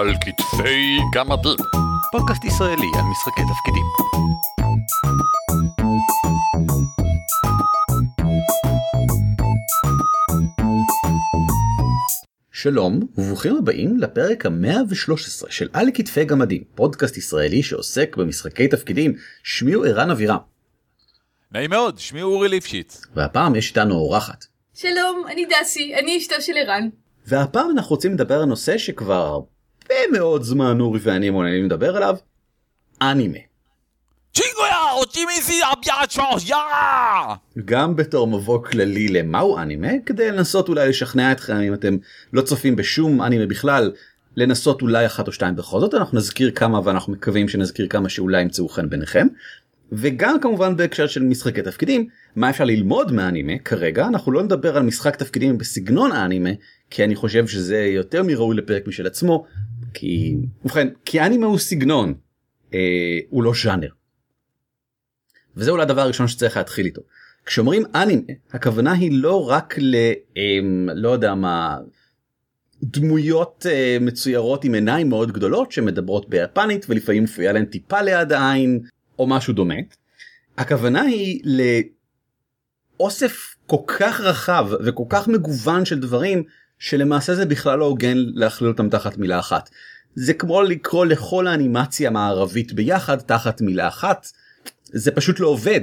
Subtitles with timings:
[0.00, 1.56] על כתפי גמדים.
[2.12, 3.84] פודקאסט ישראלי על משחקי תפקידים.
[12.52, 19.14] שלום וברוכים הבאים לפרק המאה ו-13 של על כתפי גמדים, פודקאסט ישראלי שעוסק במשחקי תפקידים.
[19.42, 20.38] שמי הוא ערן אבירם.
[21.52, 23.02] נעים מאוד, שמי אורי ליפשיץ.
[23.14, 24.44] והפעם יש איתנו אורחת.
[24.74, 26.88] שלום, אני דסי, אני אשתו של ערן.
[27.26, 29.40] והפעם אנחנו רוצים לדבר על נושא שכבר
[29.90, 32.16] הרבה מאוד זמן אורי ואני מעוניינים לדבר עליו,
[33.02, 33.38] אנימה.
[37.64, 41.96] גם בתור מבוא כללי למהו אנימה, כדי לנסות אולי לשכנע אתכם אם אתם
[42.32, 43.92] לא צופים בשום אנימה בכלל,
[44.36, 48.42] לנסות אולי אחת או שתיים בכל זאת, אנחנו נזכיר כמה ואנחנו מקווים שנזכיר כמה שאולי
[48.42, 49.26] ימצאו חן ביניכם.
[49.92, 54.82] וגם כמובן בהקשר של משחקי תפקידים, מה אפשר ללמוד מאנימה כרגע, אנחנו לא נדבר על
[54.82, 56.50] משחק תפקידים בסגנון האנימה,
[56.90, 59.46] כי אני חושב שזה יותר מראוי לפרק משל עצמו,
[59.94, 60.36] כי...
[60.64, 62.14] ובכן, כי אנימה הוא סגנון,
[62.74, 63.88] אה, הוא לא ז'אנר.
[65.56, 67.02] וזה אולי הדבר הראשון שצריך להתחיל איתו.
[67.46, 69.94] כשאומרים אנימה, הכוונה היא לא רק ל...
[70.36, 70.58] אה,
[70.94, 71.78] לא יודע מה...
[72.82, 78.80] דמויות אה, מצוירות עם עיניים מאוד גדולות שמדברות ביפנית ולפעמים מופיעה להן טיפה ליד העין
[79.18, 79.74] או משהו דומה.
[80.58, 81.42] הכוונה היא
[83.00, 86.42] לאוסף כל כך רחב וכל כך מגוון של דברים
[86.80, 89.70] שלמעשה זה בכלל לא הוגן להכליל אותם תחת מילה אחת.
[90.14, 94.26] זה כמו לקרוא לכל האנימציה המערבית ביחד תחת מילה אחת.
[94.84, 95.80] זה פשוט לא עובד.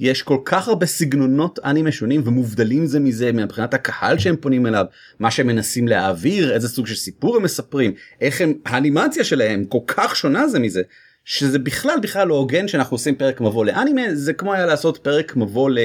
[0.00, 4.84] יש כל כך הרבה סגנונות אנימה שונים ומובדלים זה מזה מבחינת הקהל שהם פונים אליו,
[5.18, 9.78] מה שהם מנסים להעביר, איזה סוג של סיפור הם מספרים, איך הם, האנימציה שלהם כל
[9.86, 10.82] כך שונה זה מזה,
[11.24, 15.36] שזה בכלל בכלל לא הוגן שאנחנו עושים פרק מבוא לאנימה, זה כמו היה לעשות פרק
[15.36, 15.78] מבוא ל...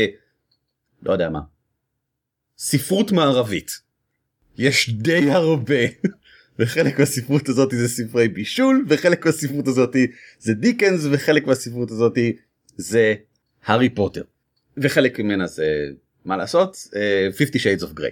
[1.04, 1.40] לא יודע מה.
[2.58, 3.84] ספרות מערבית.
[4.58, 5.84] יש די הרבה.
[6.60, 9.96] וחלק מהספרות הזאת זה ספרי בישול וחלק מהספרות הזאת
[10.40, 12.18] זה דיקנס וחלק מהספרות הזאת
[12.78, 13.14] זה
[13.66, 14.24] הארי פוטר.
[14.78, 15.86] וחלק ממנה זה
[16.26, 16.88] מה לעשות
[17.32, 18.12] 50 uh, shades of grey.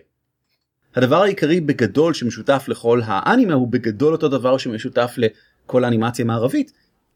[0.96, 6.72] הדבר העיקרי בגדול שמשותף לכל האנימה הוא בגדול אותו דבר שמשותף לכל האנימציה המערבית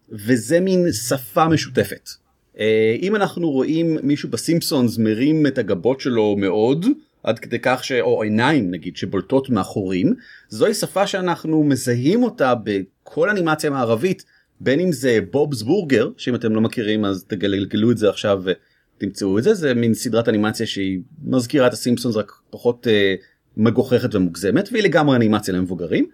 [0.10, 2.10] וזה מין שפה משותפת.
[2.56, 2.60] Uh,
[3.02, 6.86] אם אנחנו רואים מישהו בסימפסונס מרים את הגבות שלו מאוד
[7.26, 7.92] עד כדי כך ש...
[7.92, 10.14] או עיניים נגיד שבולטות מאחורים
[10.50, 14.26] זוהי שפה שאנחנו מזהים אותה בכל אנימציה מערבית
[14.60, 19.38] בין אם זה בובס בורגר שאם אתם לא מכירים אז תגלגלו את זה עכשיו ותמצאו
[19.38, 23.16] את זה זה מין סדרת אנימציה שהיא מזכירה את הסימפסונס רק פחות אה,
[23.58, 26.06] מגוחכת ומוגזמת והיא לגמרי אנימציה למבוגרים.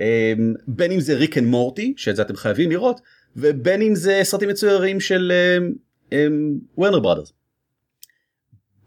[0.00, 0.32] אה,
[0.68, 3.00] בין אם זה ריק אנד מורטי שאת זה אתם חייבים לראות
[3.36, 5.32] ובין אם זה סרטים מצוירים של
[6.78, 7.28] וורנר אה, ברודרס.
[7.28, 7.43] אה,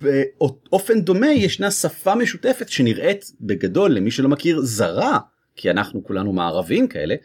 [0.02, 5.20] באופן דומה ישנה שפה משותפת שנראית בגדול למי שלא מכיר זרה
[5.56, 7.16] כי אנחנו כולנו מערבים כאלה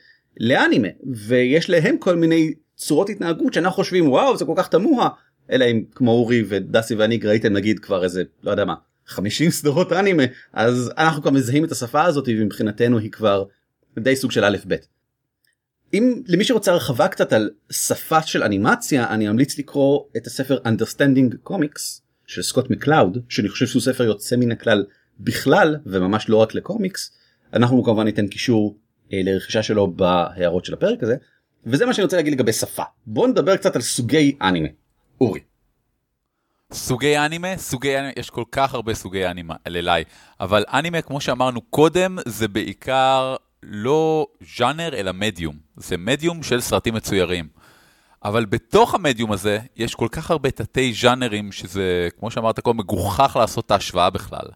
[0.40, 0.88] לאנימה
[1.26, 5.08] ויש להם כל מיני צורות התנהגות שאנחנו חושבים וואו זה כל כך תמוה
[5.50, 8.74] אלא אם כן כמו אורי ודסי ואני ראיתם נגיד כבר איזה לא יודע מה
[9.06, 10.22] 50 סדרות אנימה
[10.52, 13.44] אז אנחנו כבר מזהים את השפה הזאת ומבחינתנו היא כבר
[13.98, 14.74] די סוג של א' ב'.
[15.94, 21.50] אם למי שרוצה הרחבה קצת על שפה של אנימציה אני אמליץ לקרוא את הספר understanding
[21.50, 22.01] comics
[22.34, 24.84] של סקוט מקלאוד שאני חושב שהוא ספר יוצא מן הכלל
[25.20, 27.16] בכלל וממש לא רק לקומיקס
[27.52, 28.78] אנחנו כמובן ניתן קישור
[29.12, 31.16] אה, לרכישה שלו בהערות של הפרק הזה.
[31.66, 32.82] וזה מה שאני רוצה להגיד לגבי שפה.
[33.06, 34.68] בוא נדבר קצת על סוגי אנימה.
[35.20, 35.40] אורי.
[36.72, 40.04] סוגי אנימה, סוגי אנימה, יש כל כך הרבה סוגי אנימה אליי,
[40.40, 44.26] אבל אנימה כמו שאמרנו קודם זה בעיקר לא
[44.56, 47.48] ז'אנר אלא מדיום, זה מדיום של סרטים מצוירים.
[48.24, 53.36] אבל בתוך המדיום הזה יש כל כך הרבה תתי ז'אנרים שזה, כמו שאמרת קודם, מגוחך
[53.40, 54.46] לעשות את ההשוואה בכלל.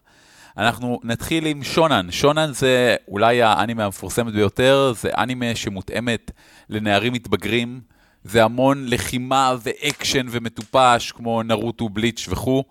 [0.57, 2.07] אנחנו נתחיל עם שונן.
[2.11, 6.31] שונן זה אולי האנימה המפורסמת ביותר, זה אנימה שמותאמת
[6.69, 7.81] לנערים מתבגרים.
[8.23, 12.63] זה המון לחימה ואקשן ומטופש, כמו נרוטו, בליץ' וכו'.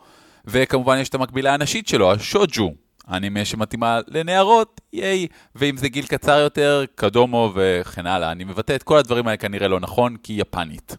[0.44, 2.85] וכמובן יש את המקבילה הנשית שלו, השוג'ו.
[3.12, 5.26] אנימה שמתאימה לנערות, ייי.
[5.54, 8.32] ואם זה גיל קצר יותר, קדומו וכן הלאה.
[8.32, 10.96] אני מבטא את כל הדברים האלה כנראה לא נכון, כי יפנית.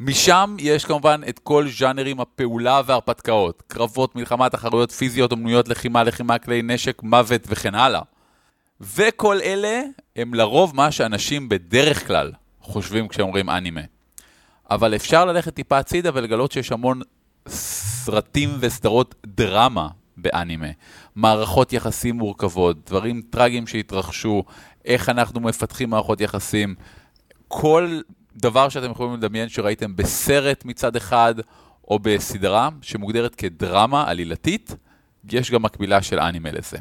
[0.00, 6.38] משם יש כמובן את כל ז'אנרים הפעולה וההרפתקאות, קרבות, מלחמה, תחרויות פיזיות, אומנויות לחימה, לחימה,
[6.38, 8.00] כלי נשק, מוות וכן הלאה.
[8.80, 9.82] וכל אלה
[10.16, 13.80] הם לרוב מה שאנשים בדרך כלל חושבים כשאומרים אנימה.
[14.70, 17.00] אבל אפשר ללכת טיפה הצידה ולגלות שיש המון
[17.48, 19.88] סרטים וסדרות דרמה
[20.22, 20.66] באנימה.
[21.14, 24.44] מערכות יחסים מורכבות, דברים טרגיים שהתרחשו,
[24.84, 26.74] איך אנחנו מפתחים מערכות יחסים.
[27.48, 28.00] כל
[28.36, 31.34] דבר שאתם יכולים לדמיין שראיתם בסרט מצד אחד,
[31.88, 34.76] או בסדרה שמוגדרת כדרמה עלילתית,
[35.30, 36.78] יש גם מקבילה של אנימה לזה.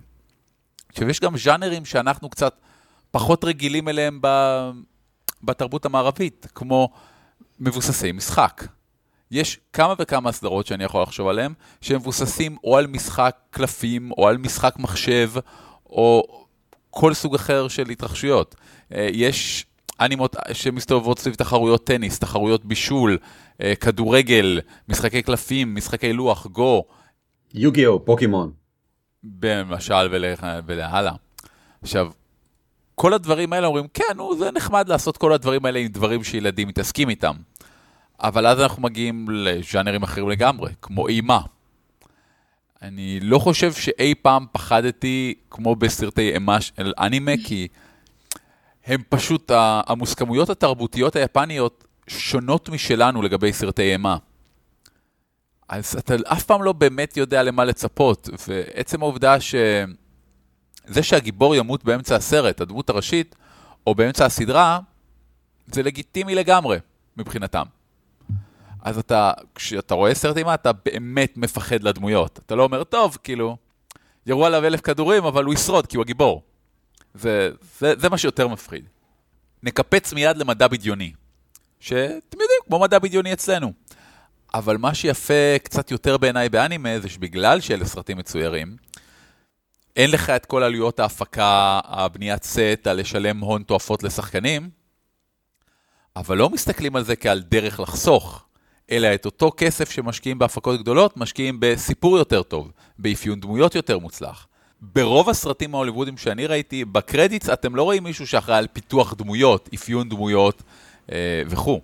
[0.89, 2.59] עכשיו, יש גם ז'אנרים שאנחנו קצת
[3.11, 4.27] פחות רגילים אליהם ב...
[5.43, 6.89] בתרבות המערבית, כמו
[7.59, 8.63] מבוססי משחק.
[9.31, 14.37] יש כמה וכמה סדרות שאני יכול לחשוב עליהן, שמבוססים או על משחק קלפים, או על
[14.37, 15.29] משחק מחשב,
[15.89, 16.23] או
[16.89, 18.55] כל סוג אחר של התרחשויות.
[18.93, 19.65] אה, יש
[20.01, 23.17] אנימות שמסתובבות סביב תחרויות טניס, תחרויות בישול,
[23.61, 26.83] אה, כדורגל, משחקי קלפים, משחקי לוח, גו.
[27.53, 28.51] יוגיו, פוקימון.
[29.23, 30.25] במשל
[30.65, 31.13] ולהלאה.
[31.81, 32.11] עכשיו,
[32.95, 36.67] כל הדברים האלה אומרים, כן, נו, זה נחמד לעשות כל הדברים האלה עם דברים שילדים
[36.67, 37.35] מתעסקים איתם.
[38.19, 41.41] אבל אז אנחנו מגיעים לז'אנרים אחרים לגמרי, כמו אימה.
[42.81, 47.67] אני לא חושב שאי פעם פחדתי כמו בסרטי אימה של אנימה, כי
[48.85, 49.51] הם פשוט,
[49.87, 54.17] המוסכמויות התרבותיות היפניות שונות משלנו לגבי סרטי אימה.
[55.69, 59.55] אז אתה אף פעם לא באמת יודע למה לצפות, ועצם העובדה ש...
[60.85, 63.35] זה שהגיבור ימות באמצע הסרט, הדמות הראשית,
[63.87, 64.79] או באמצע הסדרה,
[65.67, 66.77] זה לגיטימי לגמרי
[67.17, 67.63] מבחינתם.
[68.81, 72.39] אז אתה, כשאתה רואה סרט אימה, אתה באמת מפחד לדמויות.
[72.45, 73.57] אתה לא אומר, טוב, כאילו,
[74.25, 76.43] ירו עליו אלף כדורים, אבל הוא ישרוד, כי הוא הגיבור.
[77.13, 77.49] זה,
[77.79, 78.85] זה, זה מה שיותר מפחיד.
[79.63, 81.11] נקפץ מיד למדע בדיוני,
[81.79, 83.73] שאתם יודעים, כמו מדע בדיוני אצלנו.
[84.53, 88.75] אבל מה שיפה קצת יותר בעיניי באנימה, זה שבגלל שאלה סרטים מצוירים,
[89.95, 94.69] אין לך את כל עלויות ההפקה, הבניית סט, הלשלם הון תועפות לשחקנים,
[96.15, 98.45] אבל לא מסתכלים על זה כעל דרך לחסוך.
[98.91, 104.47] אלא את אותו כסף שמשקיעים בהפקות גדולות, משקיעים בסיפור יותר טוב, באפיון דמויות יותר מוצלח.
[104.81, 110.09] ברוב הסרטים ההוליוודיים שאני ראיתי, בקרדיטס אתם לא רואים מישהו שאחראי על פיתוח דמויות, אפיון
[110.09, 110.63] דמויות
[111.11, 111.81] אה, וכו'.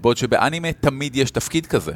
[0.00, 1.92] בעוד שבאנימה תמיד יש תפקיד כזה,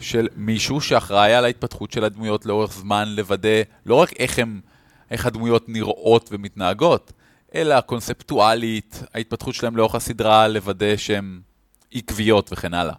[0.00, 4.60] של מישהו שאחראי על ההתפתחות של הדמויות לאורך זמן, לוודא לא רק איך, הם,
[5.10, 7.12] איך הדמויות נראות ומתנהגות,
[7.54, 11.40] אלא קונספטואלית, ההתפתחות שלהם לאורך הסדרה, לוודא שהן
[11.92, 12.94] עקביות וכן הלאה.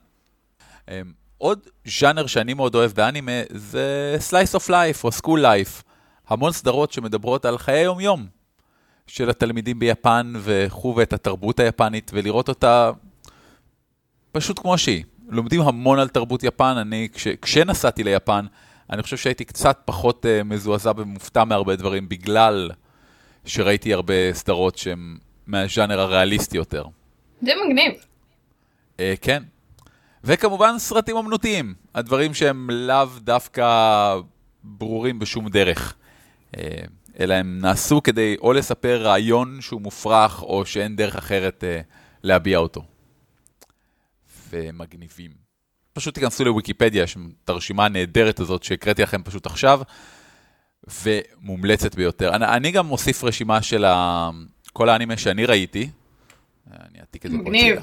[0.89, 5.83] אמ, עוד ז'אנר שאני מאוד אוהב באנימה זה Slice of Life או School Life.
[6.27, 8.27] המון סדרות שמדברות על חיי יום-יום
[9.07, 12.91] של התלמידים ביפן וכו' ואת התרבות היפנית ולראות אותה
[14.31, 15.03] פשוט כמו שהיא.
[15.29, 18.45] לומדים המון על תרבות יפן, אני כש, כשנסעתי ליפן,
[18.89, 22.71] אני חושב שהייתי קצת פחות uh, מזועזע ומופתע מהרבה דברים בגלל
[23.45, 26.85] שראיתי הרבה סדרות שהן מהז'אנר הריאליסטי יותר.
[27.41, 27.93] זה מגניב.
[28.97, 29.43] Uh, כן,
[30.23, 33.65] וכמובן סרטים אמנותיים, הדברים שהם לאו דווקא
[34.63, 35.95] ברורים בשום דרך.
[36.57, 36.63] אה,
[37.19, 41.81] אלא הם נעשו כדי או לספר רעיון שהוא מופרך, או שאין דרך אחרת אה,
[42.23, 42.83] להביע אותו.
[44.49, 45.31] ומגניבים.
[45.93, 49.81] פשוט תיכנסו לוויקיפדיה, יש את הרשימה הנהדרת הזאת שהקראתי לכם פשוט עכשיו,
[51.03, 52.35] ומומלצת ביותר.
[52.35, 54.29] אני, אני גם מוסיף רשימה של ה...
[54.73, 55.89] כל האנימה שאני ראיתי.
[56.71, 57.81] אני אעתיק את זה פה הצידה.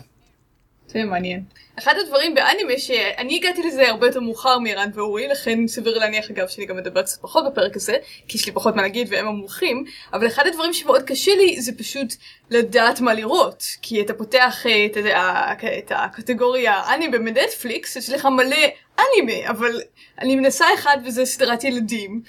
[0.88, 1.42] זה מעניין.
[1.78, 6.48] אחד הדברים באנימה שאני הגעתי לזה הרבה יותר מאוחר מערן ואורי לכן סביר להניח אגב
[6.48, 7.96] שאני גם מדבר קצת פחות בפרק הזה
[8.28, 11.72] כי יש לי פחות מה להגיד והם המומחים אבל אחד הדברים שמאוד קשה לי זה
[11.78, 12.14] פשוט
[12.50, 18.24] לדעת מה לראות כי אתה פותח אה, את, את, את הקטגוריה אנימה בנטפליקס יש לך
[18.24, 18.66] מלא
[18.98, 19.80] אנימה אבל
[20.18, 22.22] אני מנסה אחד וזה סדרת ילדים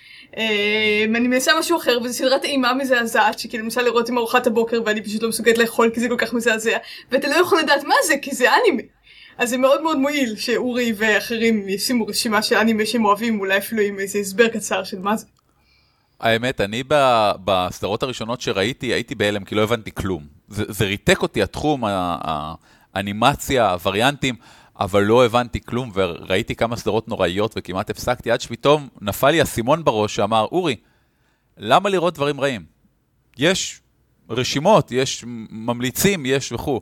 [1.15, 5.03] אני מנסה משהו אחר וזה סדרת אימה מזעזעת שכאילו מנסה לראות עם ארוחת הבוקר ואני
[5.03, 6.77] פשוט לא מסוגלת לאכול כי זה כל כך מזעזע
[7.11, 8.81] ואתה לא יכול לדעת מה זה כי זה אנימה
[9.37, 13.81] אז זה מאוד מאוד מועיל שאורי ואחרים ישימו רשימה של אנימה שהם אוהבים, אולי אפילו
[13.81, 15.25] עם איזה הסבר קצר של מה זה.
[16.19, 16.83] האמת, אני
[17.45, 20.23] בסדרות הראשונות שראיתי, הייתי בהלם כי לא הבנתי כלום.
[20.47, 21.83] זה, זה ריתק אותי התחום,
[22.93, 24.35] האנימציה, הווריאנטים,
[24.79, 29.83] אבל לא הבנתי כלום, וראיתי כמה סדרות נוראיות וכמעט הפסקתי, עד שפתאום נפל לי אסימון
[29.83, 30.75] בראש שאמר, אורי,
[31.57, 32.65] למה לראות דברים רעים?
[33.37, 33.81] יש
[34.29, 36.81] רשימות, יש ממליצים, יש וכו'.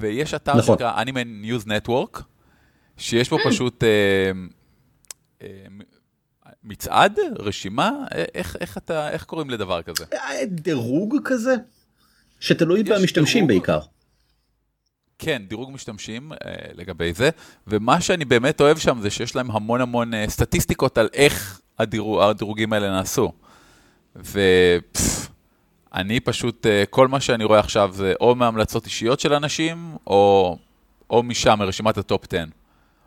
[0.00, 0.78] ויש אתר נכון.
[0.78, 2.22] שנקרא Anime News Network,
[2.96, 3.88] שיש בו פשוט אה,
[5.42, 5.48] אה,
[6.64, 10.04] מצעד, רשימה, אה, איך, איך, אתה, איך קוראים לדבר כזה?
[10.46, 11.54] דירוג כזה?
[12.40, 13.66] שתלוי במשתמשים דירוג?
[13.66, 13.80] בעיקר.
[15.24, 16.36] כן, דירוג משתמשים אה,
[16.74, 17.30] לגבי זה,
[17.66, 22.20] ומה שאני באמת אוהב שם זה שיש להם המון המון אה, סטטיסטיקות על איך הדירוג,
[22.22, 23.32] הדירוגים האלה נעשו.
[24.16, 25.28] ופפפ,
[25.94, 30.56] אני פשוט, אה, כל מה שאני רואה עכשיו זה או מהמלצות אישיות של אנשים, או,
[31.10, 32.44] או משם, מרשימת ה top 10.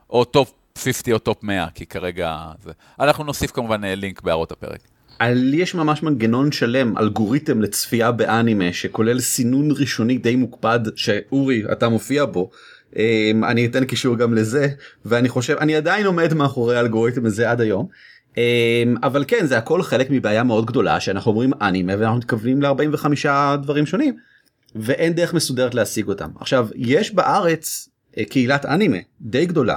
[0.09, 2.71] או top 50 או top 100, כי כרגע זה...
[2.99, 4.79] אנחנו נוסיף כמובן לינק בהערות הפרק.
[5.21, 11.89] לי יש ממש מנגנון שלם, אלגוריתם לצפייה באנימה, שכולל סינון ראשוני די מוקפד, שאורי, אתה
[11.89, 12.49] מופיע בו.
[12.95, 14.67] אמ, אני אתן קישור גם לזה,
[15.05, 17.87] ואני חושב, אני עדיין עומד מאחורי האלגוריתם הזה עד היום.
[18.37, 23.27] אמ, אבל כן זה הכל חלק מבעיה מאוד גדולה שאנחנו אומרים אנימה ואנחנו מתכוונים ל-45
[23.63, 24.15] דברים שונים
[24.75, 29.75] ואין דרך מסודרת להשיג אותם עכשיו יש בארץ אה, קהילת אנימה די גדולה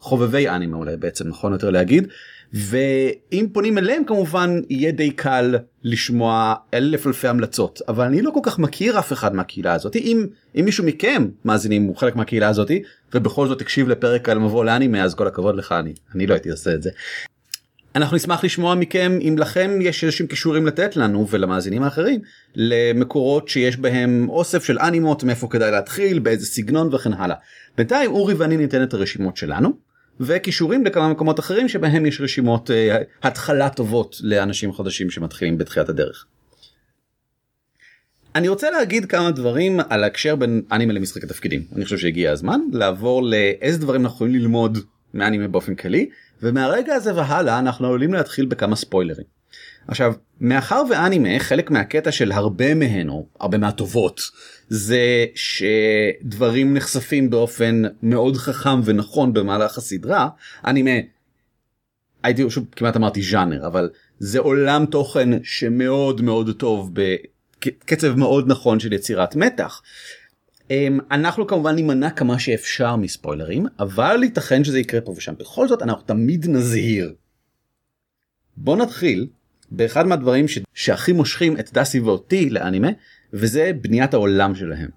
[0.00, 2.08] חובבי אנימה אולי בעצם נכון יותר להגיד
[2.52, 8.40] ואם פונים אליהם כמובן יהיה די קל לשמוע אלף אלפי המלצות אבל אני לא כל
[8.42, 10.26] כך מכיר אף אחד מהקהילה הזאת אם
[10.56, 12.70] אם מישהו מכם מאזינים הוא חלק מהקהילה הזאת
[13.14, 16.50] ובכל זאת הקשיב לפרק על מבוא לאנימה אז כל הכבוד לך אני אני לא הייתי
[16.50, 16.90] עושה את זה.
[17.96, 22.20] אנחנו נשמח לשמוע מכם אם לכם יש איזשהם כישורים לתת לנו ולמאזינים האחרים
[22.54, 27.36] למקורות שיש בהם אוסף של אנימות מאיפה כדאי להתחיל באיזה סגנון וכן הלאה.
[27.76, 29.72] בינתיים אורי ואני ניתן את הרשימות שלנו
[30.20, 32.72] וכישורים לכמה מקומות אחרים שבהם יש רשימות uh,
[33.22, 36.26] התחלה טובות לאנשים חדשים שמתחילים בתחילת הדרך.
[38.34, 42.60] אני רוצה להגיד כמה דברים על הקשר בין אנימה למשחק התפקידים אני חושב שהגיע הזמן
[42.72, 44.78] לעבור לאיזה דברים אנחנו יכולים ללמוד
[45.14, 46.08] מאנימה באופן כללי
[46.42, 49.26] ומהרגע הזה והלאה אנחנו עלולים להתחיל בכמה ספוילרים.
[49.88, 54.20] עכשיו מאחר ואנימה חלק מהקטע של הרבה מהן או הרבה מהטובות
[54.68, 60.28] זה שדברים נחשפים באופן מאוד חכם ונכון במהלך הסדרה
[60.66, 60.90] אנימה
[62.22, 68.80] הייתי שוב כמעט אמרתי ז'אנר אבל זה עולם תוכן שמאוד מאוד טוב בקצב מאוד נכון
[68.80, 69.82] של יצירת מתח.
[70.70, 75.82] אמ, אנחנו כמובן נימנע כמה שאפשר מספוילרים אבל ייתכן שזה יקרה פה ושם בכל זאת
[75.82, 77.14] אנחנו תמיד נזהיר.
[78.56, 79.26] בוא נתחיל
[79.70, 80.58] באחד מהדברים ש...
[80.74, 82.88] שהכי מושכים את דסי ואותי לאנימה
[83.32, 84.88] וזה בניית העולם שלהם.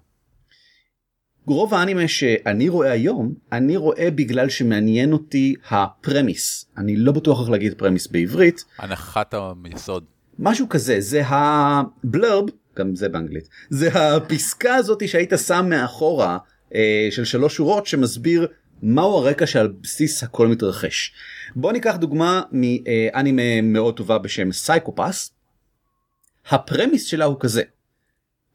[1.46, 6.64] רוב האנימה שאני רואה היום אני רואה בגלל שמעניין אותי הפרמיס.
[6.78, 8.64] אני לא בטוח איך להגיד פרמיס בעברית.
[8.78, 9.34] הנחת
[9.64, 10.04] היסוד.
[10.38, 12.44] משהו כזה זה ה blurb
[12.76, 16.38] גם זה באנגלית זה הפסקה הזאתי שהייתה שם מאחורה
[16.74, 18.46] אה, של שלוש שורות שמסביר
[18.82, 21.12] מהו הרקע שעל בסיס הכל מתרחש.
[21.56, 25.30] בוא ניקח דוגמה מאנימה מאוד טובה בשם סייקופס.
[26.50, 27.62] ה premise שלה הוא כזה.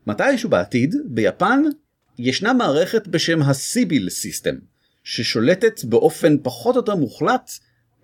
[0.07, 1.61] מתישהו בעתיד ביפן
[2.19, 4.55] ישנה מערכת בשם ה Sibyl system
[5.03, 7.51] ששולטת באופן פחות או יותר מוחלט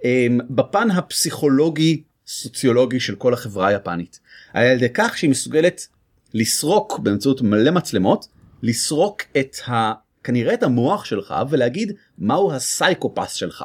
[0.04, 4.20] אמ, בפן הפסיכולוגי סוציולוגי של כל החברה היפנית.
[4.54, 5.88] על ידי כך שהיא מסוגלת
[6.34, 8.28] לסרוק באמצעות מלא מצלמות
[8.64, 9.92] לסרוק את ה...
[10.24, 13.64] כנראה את המוח שלך ולהגיד מהו הסייקופס שלך.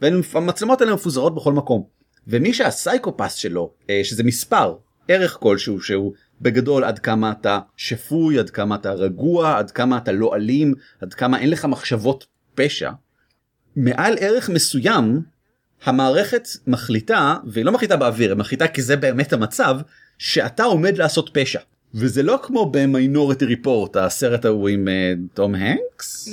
[0.00, 1.84] והמצלמות האלה מפוזרות בכל מקום.
[2.26, 4.76] ומי שהסייקופס שלו אה, שזה מספר
[5.08, 10.12] ערך כלשהו שהוא בגדול עד כמה אתה שפוי עד כמה אתה רגוע עד כמה אתה
[10.12, 12.90] לא אלים עד כמה אין לך מחשבות פשע.
[13.76, 15.22] מעל ערך מסוים
[15.84, 19.80] המערכת מחליטה והיא לא מחליטה באוויר היא מחליטה כי זה באמת המצב
[20.18, 21.60] שאתה עומד לעשות פשע.
[21.94, 24.88] וזה לא כמו במיינורטי ריפורט הסרט ההוא עם
[25.34, 26.28] תום הנקס?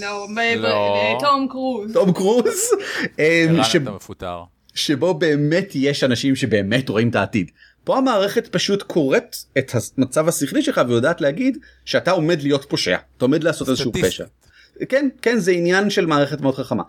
[0.57, 1.93] לא, תום קרוז.
[1.93, 2.69] תום קרוז?
[3.17, 4.43] ערן אתה מפוטר.
[4.73, 7.51] שבו באמת יש אנשים שבאמת רואים את העתיד.
[7.83, 13.25] פה המערכת פשוט קוראת את המצב השכלי שלך ויודעת להגיד שאתה עומד להיות פושע אתה
[13.25, 14.25] עומד לעשות איזשהו פשע.
[14.89, 16.83] כן כן זה עניין של מערכת מאוד חכמה.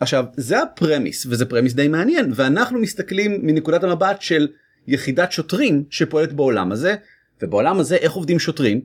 [0.00, 4.48] עכשיו זה הפרמיס וזה פרמיס די מעניין ואנחנו מסתכלים מנקודת המבט של
[4.86, 6.94] יחידת שוטרים שפועלת בעולם הזה
[7.42, 8.80] ובעולם הזה איך עובדים שוטרים?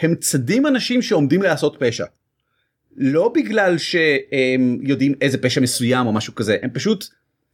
[0.00, 2.04] הם צדים אנשים שעומדים לעשות פשע.
[2.96, 7.04] לא בגלל שהם יודעים איזה פשע מסוים או משהו כזה הם פשוט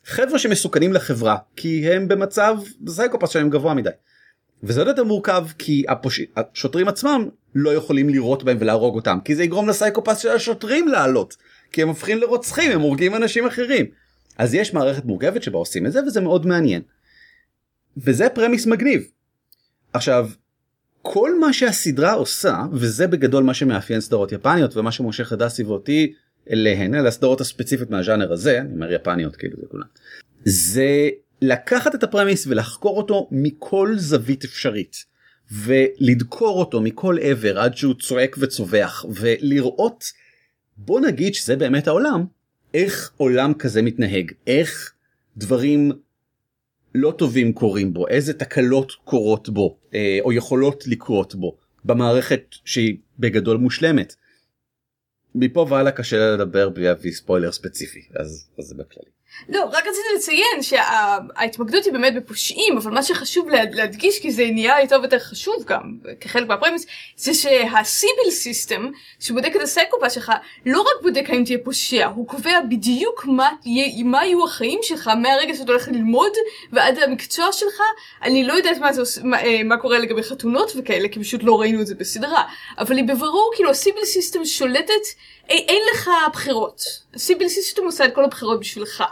[0.04, 2.56] חבר'ה שמסוכנים לחברה כי הם במצב
[2.88, 3.90] סייקופס שלהם גבוה מדי.
[4.62, 6.20] וזה עוד יותר מורכב כי הפוש...
[6.36, 11.36] השוטרים עצמם לא יכולים לירות בהם ולהרוג אותם כי זה יגרום לסייקופס של השוטרים לעלות
[11.72, 13.86] כי הם הופכים לרוצחים הם הורגים אנשים אחרים.
[14.38, 16.82] אז יש מערכת מורכבת שבה עושים את זה וזה מאוד מעניין.
[17.96, 19.08] וזה premise מגניב.
[19.96, 20.28] עכשיו
[21.02, 26.12] כל מה שהסדרה עושה וזה בגדול מה שמאפיין סדרות יפניות ומה שמושך את דסי ואותי
[26.50, 29.86] אליהן אל הסדרות הספציפית מהז'אנר הזה אני אומר יפניות כאילו זה כולם
[30.44, 31.08] זה
[31.42, 34.96] לקחת את הפרמיס ולחקור אותו מכל זווית אפשרית
[35.52, 40.04] ולדקור אותו מכל עבר עד שהוא צועק וצווח ולראות
[40.76, 42.24] בוא נגיד שזה באמת העולם
[42.74, 44.92] איך עולם כזה מתנהג איך
[45.36, 45.92] דברים
[46.96, 52.96] לא טובים קורים בו איזה תקלות קורות בו אה, או יכולות לקרות בו במערכת שהיא
[53.18, 54.14] בגדול מושלמת.
[55.34, 59.10] מפה והלאה קשה לדבר בלי להביא ספוילר ספציפי אז, אז זה בכללי.
[59.48, 64.80] לא, רק רציתי לציין שההתמקדות היא באמת בפושעים, אבל מה שחשוב להדגיש, כי זה נהיה
[64.82, 65.82] יותר ויותר חשוב גם,
[66.20, 70.32] כחלק מה premise, זה שה Sibyl system, שבודק את הסייקופס שלך,
[70.66, 75.10] לא רק בודק האם תהיה פושע, הוא קובע בדיוק מה, תהיה, מה יהיו החיים שלך
[75.22, 76.32] מהרגע שאתה הולך ללמוד
[76.72, 77.82] ועד המקצוע שלך.
[78.22, 81.60] אני לא יודעת מה, זה, מה, אה, מה קורה לגבי חתונות וכאלה, כי פשוט לא
[81.60, 82.42] ראינו את זה בסדרה,
[82.78, 84.92] אבל היא בבירור, כאילו ה Sibyl system שולטת,
[85.48, 86.80] אין, אין לך בחירות.
[87.14, 89.04] ה Sibyl system עושה את כל הבחירות בשבילך.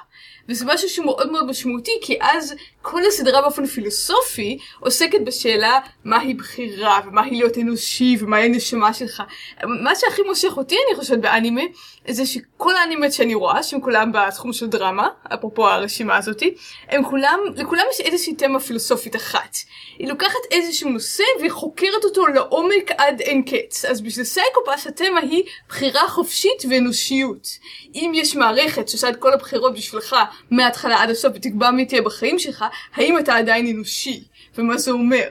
[0.49, 2.55] וזה משהו שהוא מאוד מאוד משמעותי, כי אז
[2.87, 9.23] כל הסדרה באופן פילוסופי עוסקת בשאלה מהי בחירה, ומהי להיות אנושי, ומהי הנשמה שלך.
[9.63, 11.61] מה שהכי מושך אותי, אני חושבת, באנימה,
[12.09, 16.55] זה שכל האנימות שאני רואה, שהם כולם בתחום של דרמה, אפרופו הרשימה הזאתי,
[16.89, 19.57] הם כולם, לכולם יש איזושהי תמה פילוסופית אחת.
[19.99, 23.85] היא לוקחת איזשהו נושא והיא חוקרת אותו לעומק עד אין קץ.
[23.85, 27.49] אז בשביל סייקופס התמה היא בחירה חופשית ואנושיות.
[27.95, 30.17] אם יש מערכת שעושה את כל הבחירות בשבילך
[30.51, 32.65] מההתחלה עד הסוף ותקבע מי תהיה בחיים שלך,
[32.95, 34.25] האם אתה עדיין אנושי?
[34.59, 35.23] ומה זה אומר?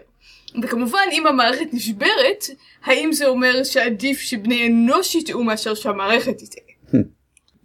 [0.64, 2.44] וכמובן אם המערכת נשברת,
[2.86, 7.02] האם זה אומר שעדיף שבני אנוש יטעו מאשר שהמערכת תטעה?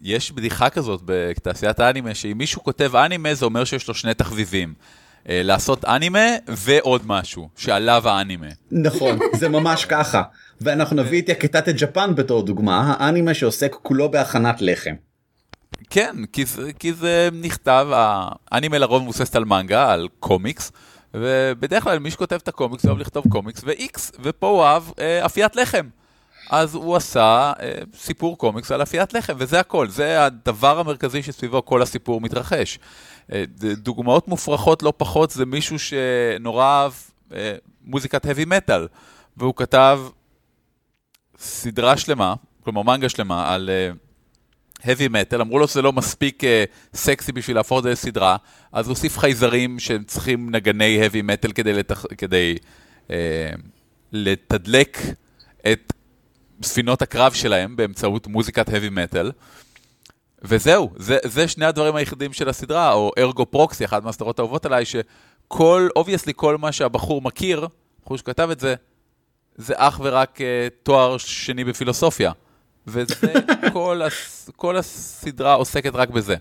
[0.03, 4.75] יש בדיחה כזאת בתעשיית האנימה, שאם מישהו כותב אנימה זה אומר שיש לו שני תחביבים.
[5.29, 8.47] אה, לעשות אנימה ועוד משהו, שעליו האנימה.
[8.71, 10.23] נכון, זה ממש ככה.
[10.61, 14.95] ואנחנו נביא את יקטת ג'פן בתור דוגמה, האנימה שעוסק כולו בהכנת לחם.
[15.91, 17.89] כן, כי זה, כי זה נכתב,
[18.51, 20.73] האנימה לרוב מבוססת על מנגה, על קומיקס,
[21.15, 25.57] ובדרך כלל מי שכותב את הקומיקס אוהב לכתוב קומיקס ו-X, ופה הוא אהב אה, אפיית
[25.57, 25.89] לחם.
[26.51, 31.65] אז הוא עשה אה, סיפור קומיקס על אפיית לחם, וזה הכל, זה הדבר המרכזי שסביבו
[31.65, 32.79] כל הסיפור מתרחש.
[33.33, 36.93] אה, דוגמאות מופרכות לא פחות זה מישהו שנורא אהב
[37.35, 37.55] אה,
[37.85, 38.89] מוזיקת heavy metal,
[39.37, 40.01] והוא כתב
[41.39, 44.08] סדרה שלמה, כלומר מנגה שלמה, על uh,
[44.83, 46.47] heavy metal, אמרו לו שזה לא מספיק uh,
[46.95, 48.37] סקסי בשביל להפוך את זה לסדרה,
[48.73, 52.05] אז הוא הוסיף חייזרים שהם צריכים נגני heavy metal כדי, לתח...
[52.19, 52.57] כדי
[53.07, 53.11] uh,
[54.13, 54.99] לתדלק
[55.73, 55.93] את
[56.63, 59.27] ספינות הקרב שלהם באמצעות מוזיקת heavy metal.
[60.43, 64.85] וזהו, זה, זה שני הדברים היחידים של הסדרה, או ארגו פרוקסי, אחת מהסדרות האהובות עליי,
[64.85, 67.69] שכל, obviously, כל מה שהבחור מכיר,
[68.05, 68.75] בחור שכתב את זה,
[69.57, 70.43] זה אך ורק uh,
[70.83, 72.33] תואר שני בפילוסופיה.
[72.89, 73.33] וזה,
[73.73, 76.35] כל, הס, כל הסדרה עוסקת רק בזה.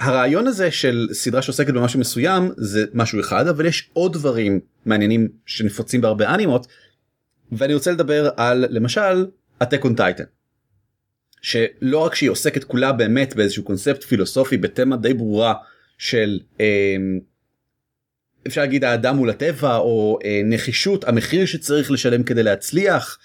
[0.00, 5.28] הרעיון הזה של סדרה שעוסקת במשהו מסוים זה משהו אחד אבל יש עוד דברים מעניינים
[5.46, 6.66] שנפוצים בהרבה אנימות
[7.52, 9.26] ואני רוצה לדבר על למשל
[9.60, 10.24] הטק און טייטן.
[11.42, 15.54] שלא רק שהיא עוסקת כולה באמת באיזשהו קונספט פילוסופי בתמה די ברורה
[15.98, 16.96] של אה,
[18.46, 23.18] אפשר להגיד האדם מול הטבע או אה, נחישות המחיר שצריך לשלם כדי להצליח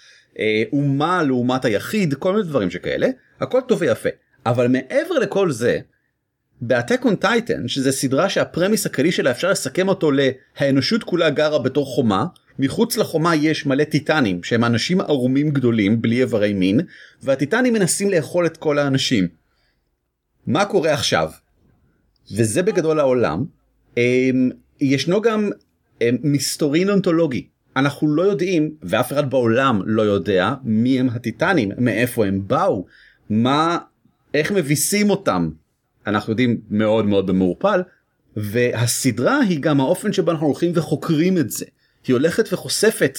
[0.72, 3.08] אומה לעומת היחיד כל מיני דברים שכאלה
[3.40, 4.08] הכל טוב ויפה
[4.46, 5.78] אבל מעבר לכל זה.
[6.60, 11.86] באטק און טייטן שזה סדרה שהפרמיס הכללי שלה אפשר לסכם אותו להאנושות כולה גרה בתור
[11.86, 12.26] חומה
[12.58, 16.80] מחוץ לחומה יש מלא טיטנים שהם אנשים ערומים גדולים בלי איברי מין
[17.22, 19.28] והטיטנים מנסים לאכול את כל האנשים.
[20.46, 21.30] מה קורה עכשיו?
[22.36, 23.44] וזה בגדול העולם.
[23.96, 25.50] אמ, ישנו גם
[26.00, 27.48] אמ, מסתורין אונתולוגי
[27.78, 32.86] אנחנו לא יודעים ואף אחד בעולם לא יודע מי הם הטיטנים מאיפה הם באו
[33.30, 33.78] מה
[34.34, 35.50] איך מביסים אותם.
[36.06, 37.82] אנחנו יודעים מאוד מאוד במעורפל
[38.36, 41.66] והסדרה היא גם האופן שבו אנחנו הולכים וחוקרים את זה.
[42.06, 43.18] היא הולכת וחושפת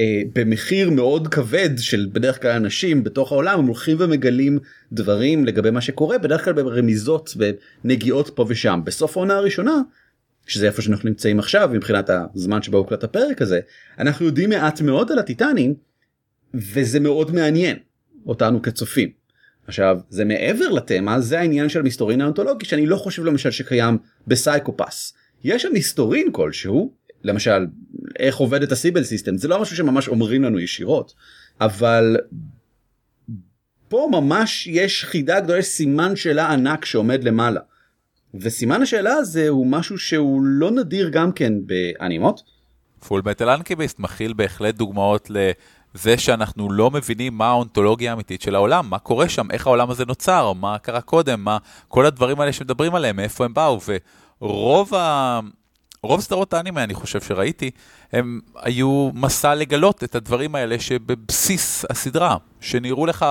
[0.00, 4.58] אה, במחיר מאוד כבד של בדרך כלל אנשים בתוך העולם הם הולכים ומגלים
[4.92, 7.36] דברים לגבי מה שקורה בדרך כלל ברמיזות
[7.84, 8.80] ונגיעות פה ושם.
[8.84, 9.80] בסוף העונה הראשונה
[10.48, 13.60] שזה איפה שאנחנו נמצאים עכשיו מבחינת הזמן שבו הוקלט הפרק הזה
[13.98, 15.74] אנחנו יודעים מעט מאוד על הטיטנים
[16.54, 17.76] וזה מאוד מעניין
[18.26, 19.10] אותנו כצופים.
[19.66, 25.14] עכשיו זה מעבר לתמה זה העניין של המסתורין האונתולוגי שאני לא חושב למשל שקיים בסייקופס.
[25.44, 26.92] יש שם מסתורין כלשהו
[27.24, 27.66] למשל
[28.18, 31.14] איך עובד את הסיבל סיסטם זה לא משהו שממש אומרים לנו ישירות
[31.60, 32.16] אבל
[33.88, 37.60] פה ממש יש חידה גדולה יש סימן שאלה ענק שעומד למעלה.
[38.34, 42.42] וסימן השאלה הזה הוא משהו שהוא לא נדיר גם כן באנימות.
[43.06, 48.90] פול מטל אנקיביסט מכיל בהחלט דוגמאות לזה שאנחנו לא מבינים מה האונתולוגיה האמיתית של העולם,
[48.90, 52.94] מה קורה שם, איך העולם הזה נוצר, מה קרה קודם, מה כל הדברים האלה שמדברים
[52.94, 53.80] עליהם, מאיפה הם באו,
[54.40, 55.40] ורוב ה...
[56.02, 57.70] רוב סדרות האנימה, אני חושב שראיתי,
[58.12, 63.26] הם היו מסע לגלות את הדברים האלה שבבסיס הסדרה, שנראו לך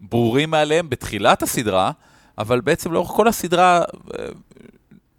[0.00, 1.90] ברורים מעליהם בתחילת הסדרה,
[2.38, 3.82] אבל בעצם לאורך כל הסדרה
[4.18, 4.26] אה,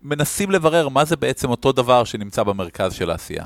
[0.04, 3.46] מנסים לברר מה זה בעצם אותו דבר שנמצא במרכז של העשייה.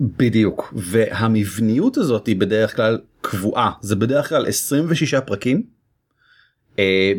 [0.00, 0.74] בדיוק.
[0.76, 3.70] והמבניות הזאת היא בדרך כלל קבועה.
[3.80, 5.62] זה בדרך כלל 26 פרקים.
[6.78, 7.12] אה,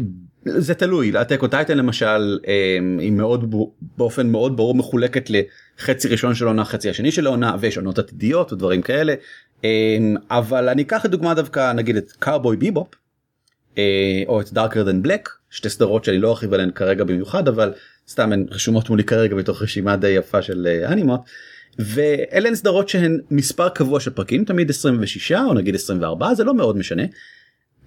[0.45, 1.11] זה תלוי.
[1.41, 3.55] או טייטן למשל אה, היא מאוד
[3.97, 8.53] באופן מאוד ברור מחולקת לחצי ראשון של עונה חצי השני של העונה ויש עונות עתידיות
[8.53, 9.13] ודברים כאלה.
[10.29, 12.87] אבל אני אקח את דוגמה דווקא נגיד את קארבוי ביבופ
[14.27, 17.73] או את דארקר דן בלק שתי סדרות שאני לא ארחיב עליהן כרגע במיוחד אבל
[18.07, 21.21] סתם הן רשומות מולי כרגע בתוך רשימה די יפה של אה, אנימות.
[21.79, 26.53] ואלה הן סדרות שהן מספר קבוע של פרקים תמיד 26 או נגיד 24 זה לא
[26.53, 27.03] מאוד משנה.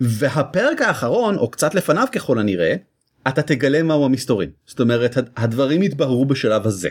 [0.00, 2.74] והפרק האחרון או קצת לפניו ככל הנראה
[3.28, 6.88] אתה תגלה מהו המסתורים זאת אומרת הדברים יתבררו בשלב הזה.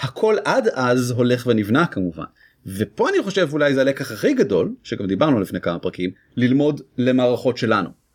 [0.00, 2.24] הכל עד אז הולך ונבנה כמובן
[2.66, 7.56] ופה אני חושב אולי זה הלקח הכי גדול שגם דיברנו לפני כמה פרקים ללמוד למערכות
[7.58, 8.05] שלנו.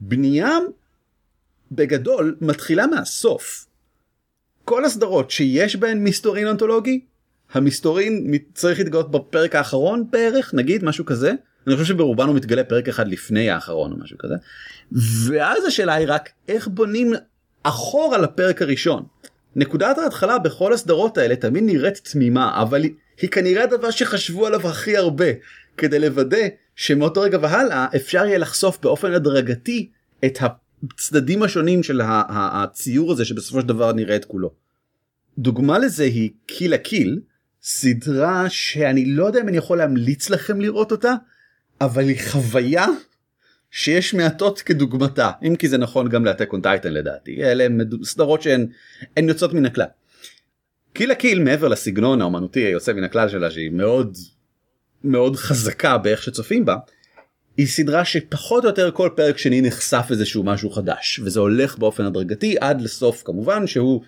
[0.00, 0.58] בנייה
[1.72, 3.66] בגדול מתחילה מהסוף.
[4.64, 7.00] כל הסדרות שיש בהן מסתורין אונתולוגי
[7.52, 11.32] המסתורין צריך להתגלות בפרק האחרון בערך נגיד משהו כזה
[11.66, 14.34] אני חושב שברובן הוא מתגלה פרק אחד לפני האחרון או משהו כזה
[15.26, 17.12] ואז השאלה היא רק איך בונים
[17.62, 19.02] אחורה לפרק הראשון.
[19.56, 24.68] נקודת ההתחלה בכל הסדרות האלה תמיד נראית תמימה אבל היא, היא כנראה הדבר שחשבו עליו
[24.68, 25.26] הכי הרבה
[25.76, 26.46] כדי לוודא
[26.78, 29.90] שמאותו רגע והלאה אפשר יהיה לחשוף באופן הדרגתי
[30.24, 34.52] את הצדדים השונים של הציור הזה שבסופו של דבר נראה את כולו.
[35.38, 37.20] דוגמה לזה היא קיל הקיל
[37.62, 41.14] סדרה שאני לא יודע אם אני יכול להמליץ לכם לראות אותה
[41.80, 42.86] אבל היא חוויה
[43.70, 47.66] שיש מעטות כדוגמתה אם כי זה נכון גם לאטק און טייטן לדעתי אלה
[48.04, 48.68] סדרות שהן
[49.18, 49.86] יוצאות מן הכלל.
[50.92, 54.16] קיל הקיל מעבר לסגנון האומנותי היוצא מן הכלל שלה שהיא מאוד
[55.04, 56.76] מאוד חזקה באיך שצופים בה.
[57.56, 62.04] היא סדרה שפחות או יותר כל פרק שני נחשף איזשהו משהו חדש וזה הולך באופן
[62.04, 64.02] הדרגתי עד לסוף כמובן שהוא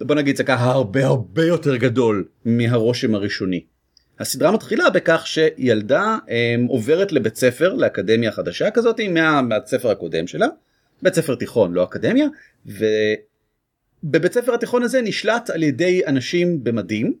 [0.00, 3.64] בוא נגיד ככה הרבה הרבה יותר גדול מהרושם הראשוני.
[4.18, 10.26] הסדרה מתחילה בכך שילדה הם, עוברת לבית ספר לאקדמיה חדשה כזאת מה, מהבית ספר הקודם
[10.26, 10.46] שלה
[11.02, 12.26] בית ספר תיכון לא אקדמיה
[12.66, 17.14] ובבית ספר התיכון הזה נשלט על ידי אנשים במדים.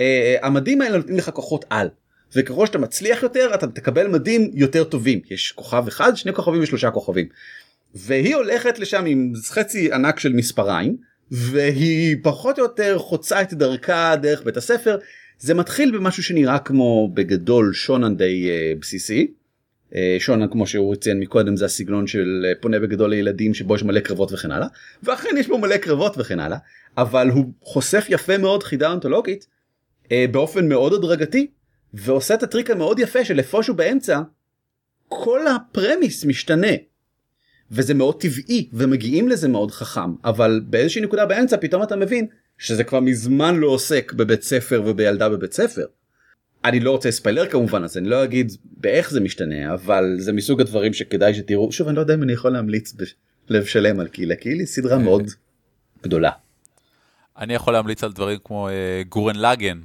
[0.00, 1.88] אה, המדים האלה נותנים לך כוחות על
[2.36, 6.90] וככל שאתה מצליח יותר אתה תקבל מדים יותר טובים יש כוכב אחד שני כוכבים ושלושה
[6.90, 7.26] כוכבים.
[7.94, 10.96] והיא הולכת לשם עם חצי ענק של מספריים
[11.30, 14.98] והיא פחות או יותר חוצה את דרכה דרך בית הספר
[15.38, 19.26] זה מתחיל במשהו שנראה כמו בגדול שונן די uh, בסיסי.
[19.90, 23.82] uh, שונן כמו שהוא ציין מקודם זה הסגנון של uh, פונה בגדול לילדים שבו יש
[23.82, 24.66] מלא קרבות וכן הלאה
[25.02, 26.58] ואכן יש בו מלא קרבות וכן הלאה
[26.98, 29.46] אבל הוא חושף יפה מאוד חידה אונתולוגית
[30.30, 31.46] באופן מאוד הדרגתי
[31.94, 34.20] ועושה את הטריק המאוד יפה של איפשהו באמצע
[35.08, 36.72] כל הפרמיס משתנה.
[37.70, 42.26] וזה מאוד טבעי ומגיעים לזה מאוד חכם אבל באיזושהי נקודה באמצע פתאום אתה מבין
[42.58, 45.84] שזה כבר מזמן לא עוסק בבית ספר ובילדה בבית ספר.
[46.64, 50.60] אני לא רוצה ספיילר כמובן אז אני לא אגיד באיך זה משתנה אבל זה מסוג
[50.60, 52.94] הדברים שכדאי שתראו שוב אני לא יודע אם אני יכול להמליץ
[53.48, 55.30] בלב שלם על קהילה כי היא סדרה מאוד
[56.02, 56.30] גדולה.
[57.38, 59.80] אני יכול להמליץ על דברים כמו uh, גורן לגן.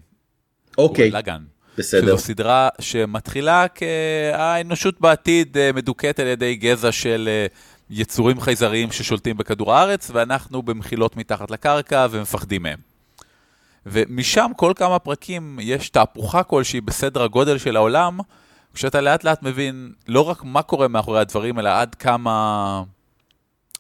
[0.78, 1.10] אוקיי.
[1.10, 1.44] גורן לגן.
[1.80, 2.18] בסדר.
[2.18, 7.46] שזו סדרה שמתחילה כהאנושות בעתיד אה, מדוכאת על ידי גזע של אה,
[7.90, 12.80] יצורים חייזריים ששולטים בכדור הארץ, ואנחנו במחילות מתחת לקרקע ומפחדים מהם.
[13.86, 18.20] ומשם כל כמה פרקים יש תהפוכה כלשהי בסדר הגודל של העולם,
[18.74, 22.84] כשאתה לאט לאט מבין לא רק מה קורה מאחורי הדברים, אלא עד כמה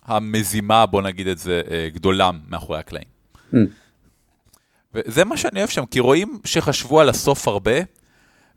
[0.05, 3.07] המזימה, בוא נגיד את זה, אה, גדולה מאחורי הקלעים.
[3.53, 3.57] Mm.
[4.93, 7.79] וזה מה שאני אוהב שם, כי רואים שחשבו על הסוף הרבה,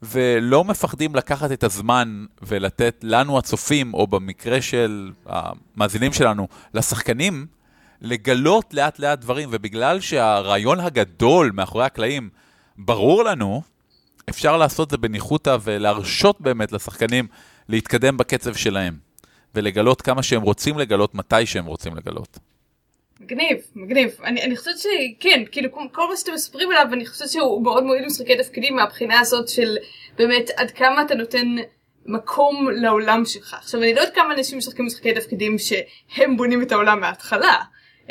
[0.02, 7.46] ולא מפחדים לקחת את הזמן ולתת לנו הצופים, או במקרה של המאזינים שלנו, לשחקנים,
[8.00, 12.28] לגלות לאט לאט דברים, ובגלל שהרעיון הגדול מאחורי הקלעים
[12.78, 13.62] ברור לנו,
[14.28, 17.26] אפשר לעשות זה בניחותא ולהרשות באמת לשחקנים
[17.68, 18.96] להתקדם בקצב שלהם,
[19.54, 22.38] ולגלות כמה שהם רוצים לגלות, מתי שהם רוצים לגלות.
[23.20, 24.10] מגניב, מגניב.
[24.24, 28.02] אני, אני חושבת שכן, כאילו כל מה שאתם מספרים עליו, אני חושבת שהוא מאוד מועיל
[28.02, 29.76] למשחקי תפקידים מהבחינה הזאת של
[30.18, 31.46] באמת עד כמה אתה נותן
[32.06, 33.54] מקום לעולם שלך.
[33.54, 37.58] עכשיו אני לא יודעת כמה אנשים משחקים משחקי תפקידים שהם בונים את העולם מההתחלה.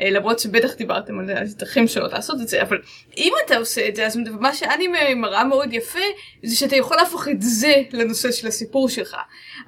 [0.02, 2.78] אה, למרות שבטח דיברתם על דרכים שונות לעשות את זה, אבל
[3.18, 6.00] אם אתה עושה את זה, אז מה שאנימה מראה מאוד יפה,
[6.44, 9.18] זה שאתה יכול להפוך את זה לנושא של הסיפור שלך.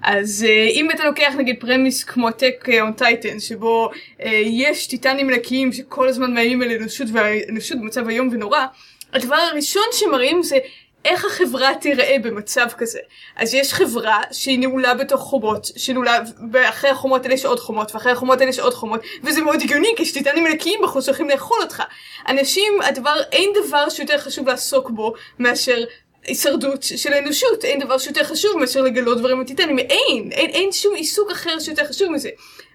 [0.01, 3.89] אז אה, אם אתה לוקח נגיד premise כמו Attack on Titan, שבו
[4.21, 8.65] אה, יש טיטנים ענקיים שכל הזמן מאיימים על אנושות והאנושות במצב איום ונורא,
[9.13, 10.57] הדבר הראשון שמראים זה
[11.05, 12.99] איך החברה תיראה במצב כזה.
[13.35, 16.19] אז יש חברה שהיא נעולה בתוך חומות, שנעולה,
[16.51, 19.93] ואחרי החומות האלה יש עוד חומות, ואחרי החומות האלה יש עוד חומות, וזה מאוד הגיוני,
[19.97, 21.83] כי שטיטנים ענקיים בחוץ הולכים לאכול אותך.
[22.27, 25.83] אנשים, הדבר, אין דבר שיותר חשוב לעסוק בו מאשר
[26.27, 29.45] הישרדות של האנושות, אין דבר שיותר חשוב מאשר לגלות דברים על
[29.79, 32.29] אין, אין, אין שום עיסוק אחר שיותר חשוב מזה.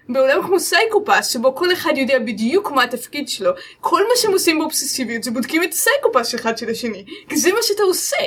[0.09, 4.59] בעולם כמו סייקופס, שבו כל אחד יודע בדיוק מה התפקיד שלו, כל מה שהם עושים
[4.59, 8.17] באובססיביות זה בודקים את הסייקופס אחד של השני, כי זה מה שאתה עושה.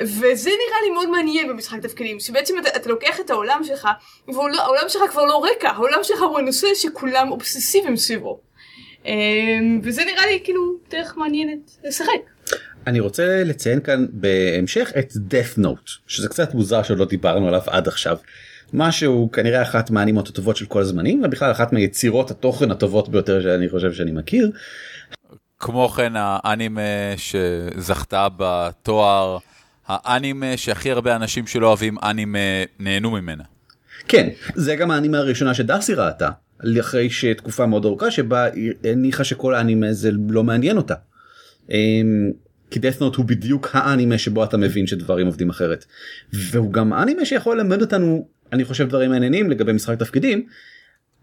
[0.00, 3.88] וזה נראה לי מאוד מעניין במשחק תפקידים, שבעצם אתה, אתה לוקח את העולם שלך,
[4.28, 8.40] והעולם שלך כבר לא רקע, העולם שלך הוא הנושא שכולם אובססיביים סביבו.
[9.04, 12.33] אמ, וזה נראה לי כאילו דרך מעניינת לשחק.
[12.86, 17.88] אני רוצה לציין כאן בהמשך את death note שזה קצת מוזר שלא דיברנו עליו עד
[17.88, 18.16] עכשיו
[18.72, 23.68] משהו כנראה אחת מהאנימות הטובות של כל הזמנים ובכלל אחת מיצירות התוכן הטובות ביותר שאני
[23.68, 24.50] חושב שאני מכיר.
[25.58, 26.80] כמו כן האנימה
[27.16, 29.38] שזכתה בתואר
[29.86, 32.38] האנימה שהכי הרבה אנשים שלא אוהבים אנימה
[32.78, 33.44] נהנו ממנה.
[34.08, 36.30] כן זה גם האנימה הראשונה שדארסי ראתה
[36.80, 38.46] אחרי שתקופה מאוד ארוכה שבה
[38.84, 40.94] הניחה שכל האנימה זה לא מעניין אותה.
[41.70, 42.30] אמ,
[42.70, 45.84] כי death note הוא בדיוק האנימה שבו אתה מבין שדברים עובדים אחרת.
[46.32, 50.46] והוא גם אנימה שיכול ללמד אותנו אני חושב דברים מעניינים לגבי משחק תפקידים.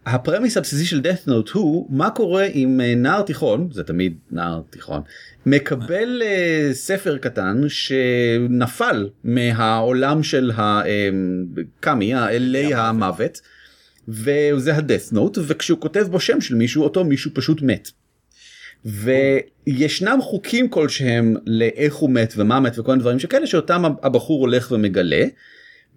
[0.06, 4.62] הפרמיס הבסיסי של death note הוא מה קורה עם אה, נער תיכון זה תמיד נער
[4.70, 5.02] תיכון
[5.46, 13.40] מקבל uh, ספר קטן שנפל מהעולם של הקאמי האלי המוות
[14.08, 17.90] וזה ה-death note וכשהוא כותב בו שם של מישהו אותו מישהו פשוט מת.
[18.84, 24.72] וישנם חוקים כלשהם לאיך הוא מת ומה מת וכל מיני דברים שכאלה שאותם הבחור הולך
[24.72, 25.24] ומגלה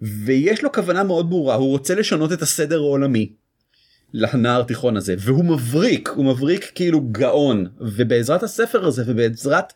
[0.02, 3.32] ויש לו כוונה מאוד ברורה הוא רוצה לשנות את הסדר העולמי.
[4.14, 9.72] לנער תיכון הזה והוא מבריק הוא מבריק כאילו גאון ובעזרת הספר הזה ובעזרת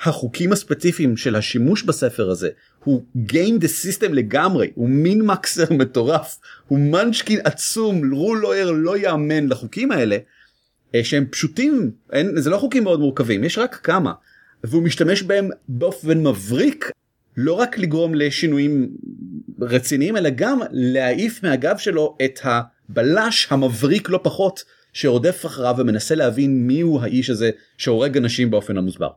[0.00, 2.48] החוקים הספציפיים של השימוש בספר הזה
[2.84, 9.48] הוא game the system לגמרי הוא מין מקסר מטורף הוא מנצ'קין עצום רולויר לא יאמן
[9.48, 10.16] לחוקים האלה
[11.02, 14.12] שהם פשוטים אין זה לא חוקים מאוד מורכבים יש רק כמה.
[14.64, 16.90] והוא משתמש בהם באופן מבריק
[17.36, 18.88] לא רק לגרום לשינויים
[19.60, 26.66] רציניים אלא גם להעיף מהגב שלו את הבלש המבריק לא פחות שרודף אחריו ומנסה להבין
[26.66, 29.10] מי הוא האיש הזה שהורג אנשים באופן המוסבר.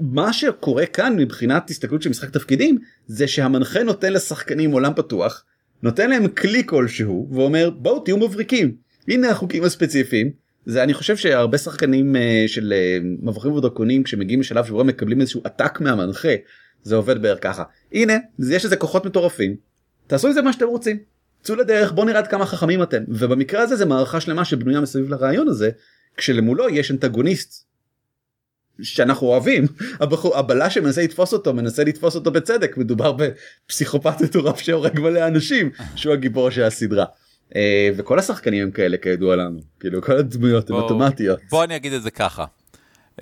[0.00, 5.44] מה שקורה כאן מבחינת הסתכלות של משחק תפקידים זה שהמנחה נותן לשחקנים עולם פתוח
[5.82, 8.76] נותן להם כלי כלשהו ואומר בואו תהיו מבריקים.
[9.08, 10.30] הנה החוקים הספציפיים
[10.68, 15.20] זה אני חושב שהרבה שחקנים uh, של uh, מבוכים ודרקונים כשמגיעים לשלב שבו הם מקבלים
[15.20, 16.34] איזשהו עתק מהמנחה
[16.82, 17.62] זה עובד בערך ככה.
[17.92, 18.14] הנה
[18.50, 19.56] יש איזה כוחות מטורפים.
[20.06, 20.98] תעשו עם זה מה שאתם רוצים.
[21.42, 23.02] צאו לדרך בוא נראה עד כמה חכמים אתם.
[23.08, 25.70] ובמקרה הזה זה מערכה שלמה שבנויה מסביב לרעיון הזה
[26.16, 27.66] כשלמולו יש אנטגוניסט
[28.82, 29.66] שאנחנו אוהבים
[30.00, 32.76] הבחור הבלש שמנסה לתפוס אותו מנסה לתפוס אותו בצדק.
[32.76, 37.04] מדובר בפסיכופת מטורף שהורג מלא אנשים שהוא הגיבור של הסדרה.
[37.56, 41.40] אה, וכל השחקנים הם כאלה כידוע לנו כאילו כל הדמויות הן אוטומטיות.
[41.50, 42.44] בוא אני אגיד את זה ככה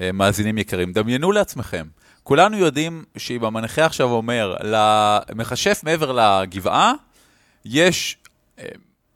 [0.01, 1.87] אה, מאזינים יקרים דמיינו לעצמכם
[2.27, 6.93] כולנו יודעים שאם המנחה עכשיו אומר למכשף מעבר לגבעה
[7.65, 8.17] יש
[8.59, 8.65] אה,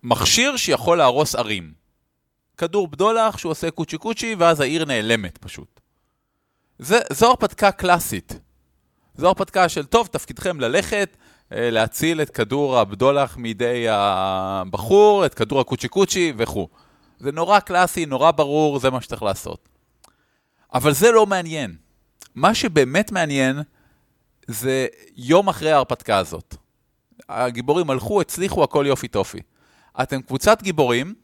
[0.02, 1.72] מכשיר שיכול להרוס ערים.
[2.56, 5.80] כדור בדולח שהוא עושה קוצ'י קוצ'י ואז העיר נעלמת פשוט.
[6.78, 8.38] זה, זו הרפתקה קלאסית.
[9.14, 11.16] זו הרפתקה של טוב תפקידכם ללכת
[11.50, 16.68] להציל את כדור הבדולח מידי הבחור, את כדור הקוצ'י קוצ'י וכו'.
[17.18, 19.68] זה נורא קלאסי, נורא ברור, זה מה שצריך לעשות.
[20.74, 21.76] אבל זה לא מעניין.
[22.34, 23.62] מה שבאמת מעניין
[24.46, 24.86] זה
[25.16, 26.56] יום אחרי ההרפתקה הזאת.
[27.28, 29.38] הגיבורים הלכו, הצליחו, הכל יופי טופי.
[30.02, 31.14] אתם קבוצת גיבורים,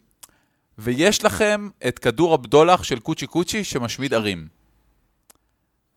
[0.78, 4.48] ויש לכם את כדור הבדולח של קוצ'י קוצ'י שמשמיד ערים.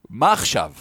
[0.10, 0.74] מה עכשיו?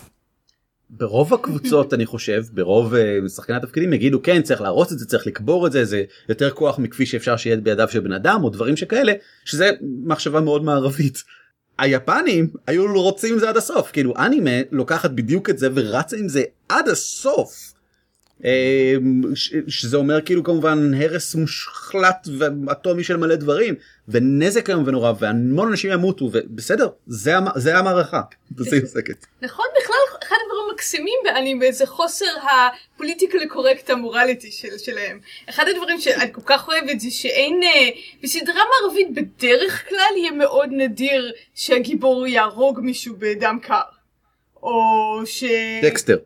[0.91, 5.27] ברוב הקבוצות אני חושב ברוב uh, שחקני התפקידים יגידו כן צריך להרוס את זה צריך
[5.27, 8.77] לקבור את זה זה יותר כוח מכפי שאפשר שיהיה בידיו של בן אדם או דברים
[8.77, 9.13] שכאלה
[9.45, 9.71] שזה
[10.05, 11.23] מחשבה מאוד מערבית.
[11.79, 16.43] היפנים היו רוצים זה עד הסוף כאילו אנימה לוקחת בדיוק את זה ורצה עם זה
[16.69, 17.78] עד הסוף.
[18.45, 19.23] אמ,
[19.69, 23.75] שזה אומר כאילו כמובן הרס מושחלט ואטומי של מלא דברים
[24.09, 28.21] ונזק היום ונורא והמון אנשים ימותו ובסדר זה זה המערכה.
[28.57, 29.27] בזה היא עוסקת.
[29.43, 32.27] נכון בכלל אחד הדברים המקסימים באנימה זה חוסר
[32.95, 35.21] ה politically correct ה morality של, שלהם.
[35.51, 37.89] אחד הדברים שאני כל כך אוהבת זה שאין אה,
[38.23, 43.81] בסדרה מערבית בדרך כלל יהיה מאוד נדיר שהגיבור יהרוג מישהו בדם קר.
[44.63, 45.45] או ש...
[45.83, 46.17] דקסטר.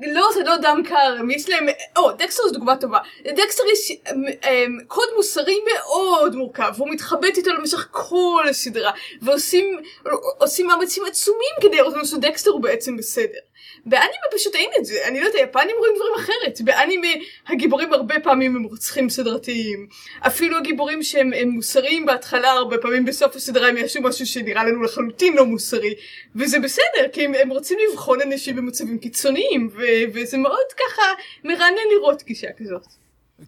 [0.00, 4.78] לא זה לא דם קר, יש להם, או דקסטר זו דוגמה טובה, לדקסטר יש אמ,
[4.88, 11.94] קוד מוסרי מאוד מורכב, והוא מתחבט איתו למשך כל הסדרה, ועושים מאמצים עצומים כדי לראות
[11.94, 13.38] לנו שדקסטר הוא בעצם בסדר.
[13.86, 17.06] באנימה פשוט אין את זה, אני לא יודעת, היפנים רואים דברים אחרת, באנימה
[17.48, 19.86] הגיבורים הרבה פעמים הם רוצחים סדרתיים,
[20.26, 25.36] אפילו הגיבורים שהם מוסריים בהתחלה, הרבה פעמים בסוף הסדרה הם יעשו משהו שנראה לנו לחלוטין
[25.36, 25.94] לא מוסרי,
[26.36, 31.02] וזה בסדר, כי הם, הם רוצים לבחון אנשים במצבים קיצוניים, ו- וזה מאוד ככה
[31.44, 32.86] מרענן לראות גישה כזאת.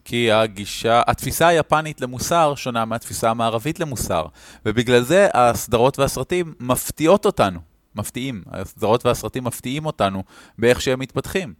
[0.05, 4.25] כי הגישה, התפיסה היפנית למוסר שונה מהתפיסה המערבית למוסר,
[4.65, 7.74] ובגלל זה הסדרות והסרטים מפתיעות אותנו.
[7.95, 10.23] מפתיעים, הסדרות והסרטים מפתיעים אותנו
[10.57, 11.53] באיך שהם מתפתחים.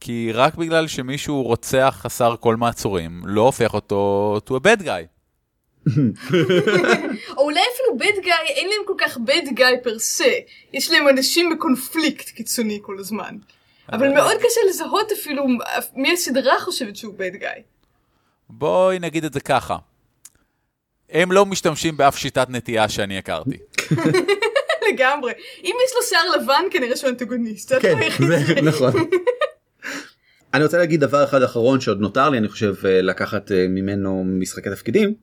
[0.00, 5.06] כי רק בגלל שמישהו רוצח חסר כל מעצורים, לא הופך אותו to a bad guy.
[7.36, 10.32] או אולי אפילו bad guy, אין להם כל כך bad guy פר סה.
[10.72, 13.36] יש להם אנשים בקונפליקט קיצוני כל הזמן.
[13.92, 15.44] אבל מאוד קשה לזהות אפילו
[15.94, 17.60] מי הסדרה חושבת שהוא bad guy.
[18.50, 19.76] בואי נגיד את זה ככה.
[21.10, 23.56] הם לא משתמשים באף שיטת נטייה שאני הכרתי.
[24.92, 25.32] לגמרי.
[25.64, 27.72] אם יש לו שיער לבן כנראה שהוא אנטגוניסט.
[27.72, 27.98] כן,
[28.28, 28.92] זה נכון.
[30.54, 34.24] אני רוצה להגיד דבר אחד אחרון שעוד נותר לי אני חושב אה, לקחת אה, ממנו
[34.26, 35.14] משחקי תפקידים.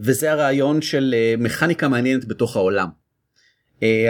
[0.00, 2.88] וזה הרעיון של אה, מכניקה מעניינת בתוך העולם.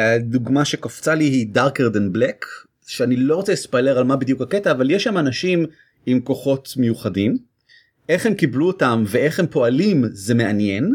[0.01, 2.47] הדוגמה שקפצה לי היא Darker than Black
[2.87, 5.67] שאני לא רוצה לספיילר על מה בדיוק הקטע אבל יש שם אנשים
[6.07, 7.39] עם כוחות מיוחדים.
[8.09, 10.95] איך הם קיבלו אותם ואיך הם פועלים זה מעניין.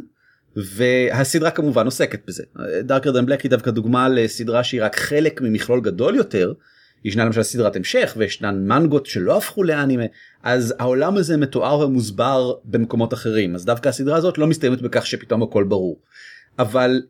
[0.56, 2.44] והסדרה כמובן עוסקת בזה.
[2.84, 6.54] דארקר דן בלק היא דווקא דוגמה לסדרה שהיא רק חלק ממכלול גדול יותר.
[7.06, 10.04] ישנה למשל סדרת המשך וישנן מנגות שלא הפכו לאנימה
[10.44, 15.44] אז העולם הזה מתואר ומוסבר במקומות אחרים אז דווקא הסדרה הזאת לא מסתיימת בכך שפתאום
[15.44, 16.00] הכל ברור.
[16.60, 17.02] אבל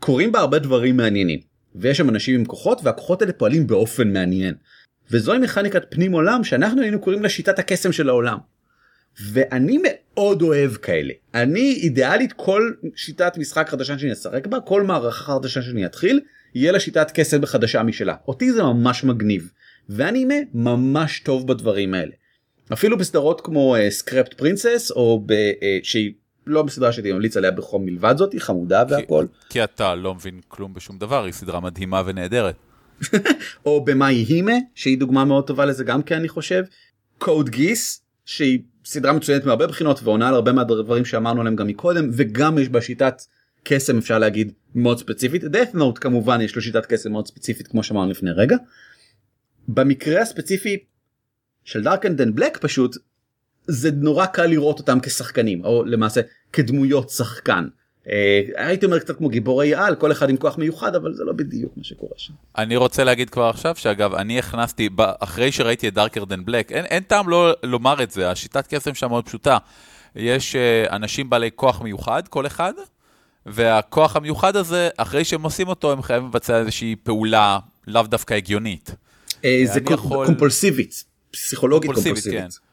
[0.00, 1.40] קורים בה הרבה דברים מעניינים
[1.74, 4.54] ויש שם אנשים עם כוחות והכוחות האלה פועלים באופן מעניין.
[5.10, 8.38] וזוהי מכניקת פנים עולם שאנחנו היינו קוראים לה שיטת הקסם של העולם.
[9.32, 9.78] ואני
[10.16, 15.62] מאוד אוהב כאלה אני אידיאלית כל שיטת משחק חדשה שאני אשחק בה כל מערכה חדשה
[15.62, 16.20] שאני אתחיל
[16.54, 19.50] יהיה לה שיטת קסם חדשה משלה אותי זה ממש מגניב
[19.88, 22.12] ואנימה ממש טוב בדברים האלה.
[22.72, 26.12] אפילו בסדרות כמו סקרפט פרינסס או ב, uh, שהיא
[26.46, 30.40] לא בסדרה שהייתי ממליץ עליה בחום מלבד זאת היא חמודה והכל כי אתה לא מבין
[30.48, 32.54] כלום בשום דבר, היא סדרה מדהימה ונהדרת.
[33.66, 36.62] או במאי הימה שהיא דוגמה מאוד טובה לזה גם כן אני חושב.
[37.18, 42.10] קוד גיס שהיא סדרה מצוינת מהרבה בחינות ועונה על הרבה מהדברים שאמרנו עליהם גם מקודם
[42.12, 43.22] וגם יש בה שיטת
[43.64, 47.82] קסם אפשר להגיד מאוד ספציפית death note כמובן יש לו שיטת קסם מאוד ספציפית כמו
[47.82, 48.56] שאמרנו לפני רגע.
[49.68, 50.84] במקרה הספציפי
[51.64, 52.96] של Darker than Black פשוט
[53.66, 56.20] זה נורא קל לראות אותם כשחקנים או למעשה
[56.52, 57.68] כדמויות שחקן.
[58.10, 61.32] אה, הייתי אומר קצת כמו גיבורי על כל אחד עם כוח מיוחד אבל זה לא
[61.32, 62.32] בדיוק מה שקורה שם.
[62.58, 64.88] אני רוצה להגיד כבר עכשיו שאגב, אני הכנסתי,
[65.20, 68.94] אחרי שראיתי את Darker than Black, אין, אין טעם לא לומר את זה, השיטת קסם
[68.94, 69.58] שם מאוד פשוטה.
[70.16, 72.72] יש אה, אנשים בעלי כוח מיוחד, כל אחד,
[73.46, 78.94] והכוח המיוחד הזה, אחרי שהם עושים אותו, הם חייבים לבצע איזושהי פעולה לאו דווקא הגיונית.
[79.44, 82.66] אה, זה יכול- קומפולסיבית פסיכולוגית קומפולסיבית, קומפולסיבית.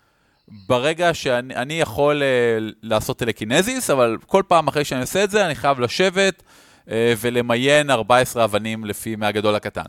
[0.48, 5.46] ברגע שאני אני יכול uh, לעשות טלקינזיס, אבל כל פעם אחרי שאני עושה את זה,
[5.46, 6.44] אני חייב לשבת
[6.86, 9.86] uh, ולמיין 14 אבנים לפי מהגדול לקטן.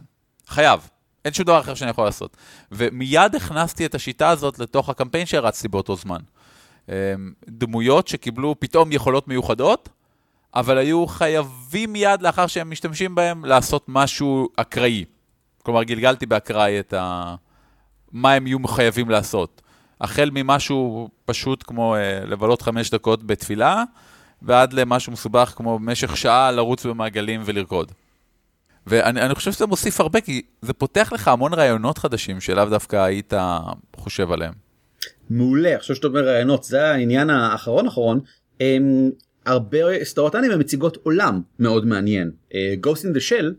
[0.47, 0.88] חייב.
[1.25, 2.37] אין שום דבר אחר שאני יכול לעשות.
[2.73, 6.21] ומיד הכנסתי את השיטה הזאת לתוך הקמפיין שהרצתי באותו זמן.
[6.87, 6.90] Um,
[7.49, 9.88] דמויות שקיבלו פתאום יכולות מיוחדות,
[10.55, 15.05] אבל היו חייבים מיד לאחר שהם משתמשים בהם לעשות משהו אקראי.
[15.62, 17.35] כלומר, גלגלתי באקראי את ה...
[18.12, 19.62] מה הם יהיו חייבים לעשות.
[20.00, 23.85] החל ממשהו פשוט כמו uh, לבלות חמש דקות בתפילה,
[24.42, 27.92] ועד למשהו מסובך כמו במשך שעה לרוץ במעגלים ולרקוד.
[28.87, 32.96] ואני אני חושב שזה מוסיף הרבה, כי זה פותח לך המון רעיונות חדשים שלאו דווקא
[32.96, 33.33] היית
[33.96, 34.52] חושב עליהם.
[35.30, 38.20] מעולה עכשיו שאתה אומר רעיונות זה העניין האחרון אחרון
[38.61, 39.11] הם,
[39.46, 42.54] הרבה סדרות אנימה מציגות עולם מאוד מעניין uh,
[42.87, 43.52] Ghost in the Shell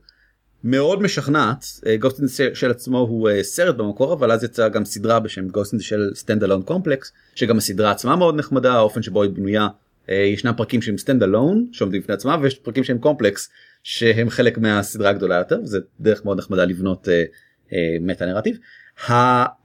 [0.68, 5.20] מאוד משכנעת in the Shell עצמו הוא uh, סרט במקור אבל אז יצאה גם סדרה
[5.20, 9.68] בשם the Shell stand alone complex שגם הסדרה עצמה מאוד נחמדה האופן שבו היא בנויה
[10.06, 13.50] uh, ישנם פרקים שהם stand alone שעומדים בפני עצמם ויש פרקים שהם קומפלקס
[13.84, 17.10] שהם חלק מהסדרה הגדולה יותר וזה דרך מאוד נחמדה לבנות uh,
[17.70, 18.58] uh, מטה נרטיב.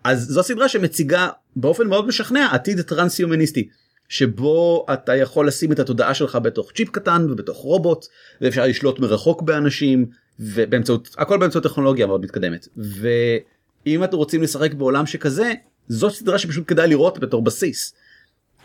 [0.04, 3.68] אז זו סדרה שמציגה באופן מאוד משכנע עתיד טרנס-הומניסטי
[4.10, 8.06] שבו אתה יכול לשים את התודעה שלך בתוך צ'יפ קטן ובתוך רובוט
[8.40, 10.06] ואפשר לשלוט מרחוק באנשים
[10.40, 15.52] ובאמצעות הכל באמצעות טכנולוגיה מאוד מתקדמת ואם אתם רוצים לשחק בעולם שכזה
[15.88, 17.94] זו סדרה שפשוט כדאי לראות בתור בסיס.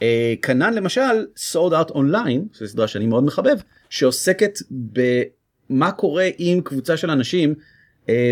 [0.01, 3.57] אה, כנ"ל למשל Sword Art Online שזו סדרה שאני מאוד מחבב
[3.89, 4.59] שעוסקת
[5.69, 7.55] במה קורה עם קבוצה של אנשים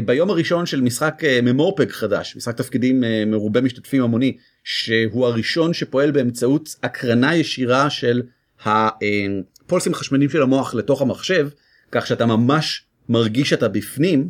[0.06, 5.74] ביום הראשון של משחק אה, ממורפג חדש משחק תפקידים אה, מרובה משתתפים המוני שהוא הראשון
[5.74, 8.22] שפועל באמצעות הקרנה ישירה של
[8.66, 11.50] הפולסים החשמליים של המוח לתוך המחשב
[11.92, 14.30] כך שאתה ממש מרגיש שאתה בפנים.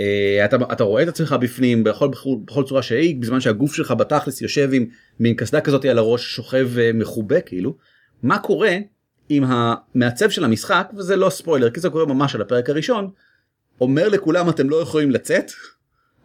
[0.00, 3.90] אה, אתה, אתה רואה את עצמך בפנים בכל, בכל, בכל צורה שהיא בזמן שהגוף שלך
[3.90, 4.86] בתכלס יושב עם
[5.20, 7.76] מין קסדה כזאת על הראש שוכב אה, מחובה כאילו
[8.22, 8.76] מה קורה
[9.30, 13.10] אם המעצב של המשחק וזה לא ספוילר כי זה קורה ממש על הפרק הראשון
[13.80, 15.52] אומר לכולם אתם לא יכולים לצאת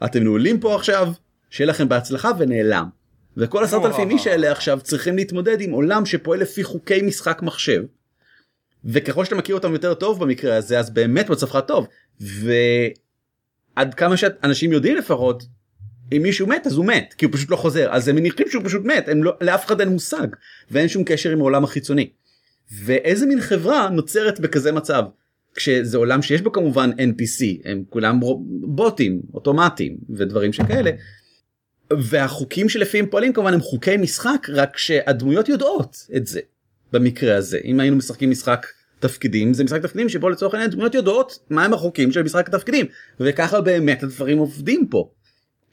[0.05, 1.07] אתם נעולים פה עכשיו
[1.49, 2.89] שיהיה לכם בהצלחה ונעלם.
[3.37, 7.83] וכל עשרת אלפים איש האלה עכשיו צריכים להתמודד עם עולם שפועל לפי חוקי משחק מחשב.
[8.85, 11.87] וככל שאתה מכיר אותם יותר טוב במקרה הזה אז באמת מצבך טוב
[12.21, 15.43] ועד כמה שאנשים יודעים לפחות
[16.13, 18.63] אם מישהו מת אז הוא מת כי הוא פשוט לא חוזר אז הם מניחים שהוא
[18.65, 20.27] פשוט מת הם לא, לאף אחד אין מושג
[20.71, 22.09] ואין שום קשר עם העולם החיצוני.
[22.85, 25.03] ואיזה מין חברה נוצרת בכזה מצב
[25.55, 28.19] כשזה עולם שיש בו כמובן npc הם כולם
[28.61, 30.91] בוטים אוטומטיים ודברים שכאלה.
[31.99, 36.39] והחוקים שלפיהם פועלים כמובן הם חוקי משחק רק שהדמויות יודעות את זה
[36.93, 38.67] במקרה הזה אם היינו משחקים משחק
[38.99, 42.85] תפקידים זה משחק תפקידים שבו לצורך העניין דמויות יודעות מהם החוקים של משחק התפקידים
[43.19, 45.09] וככה באמת הדברים עובדים פה.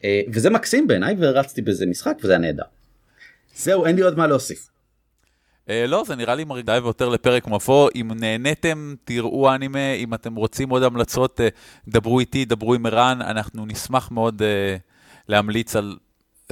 [0.05, 2.63] אה, וזה מקסים בעיניי ורצתי בזה משחק וזה היה נהדר.
[3.57, 4.69] זהו אין לי עוד מה להוסיף.
[5.69, 7.91] Uh, לא, זה נראה לי מרגיע ויותר לפרק מבוא.
[7.95, 9.93] אם נהניתם, תראו אנימה.
[9.93, 11.43] אם אתם רוצים עוד המלצות, uh,
[11.89, 13.23] דברו איתי, דברו עם ערן.
[13.23, 14.45] אנחנו נשמח מאוד uh,
[15.29, 15.97] להמליץ על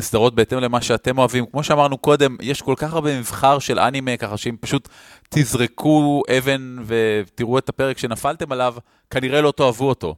[0.00, 1.46] סדרות בהתאם למה שאתם אוהבים.
[1.46, 4.88] כמו שאמרנו קודם, יש כל כך הרבה מבחר של אנימה, ככה שאם פשוט
[5.28, 8.74] תזרקו אבן ותראו את הפרק שנפלתם עליו,
[9.10, 10.14] כנראה לא תאהבו אותו.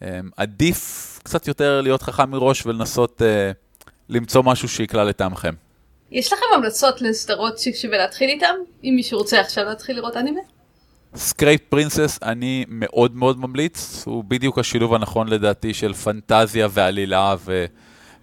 [0.00, 0.04] Um,
[0.36, 3.54] עדיף קצת יותר להיות חכם מראש ולנסות uh,
[4.08, 5.54] למצוא משהו שיקלע לטעמכם.
[6.10, 8.54] יש לכם המלצות לסדרות ששווה להתחיל איתם?
[8.84, 10.40] אם מישהו רוצה עכשיו להתחיל לראות אנימה?
[11.14, 17.64] Scrapped Princess אני מאוד מאוד ממליץ, הוא בדיוק השילוב הנכון לדעתי של פנטזיה ועלילה ו,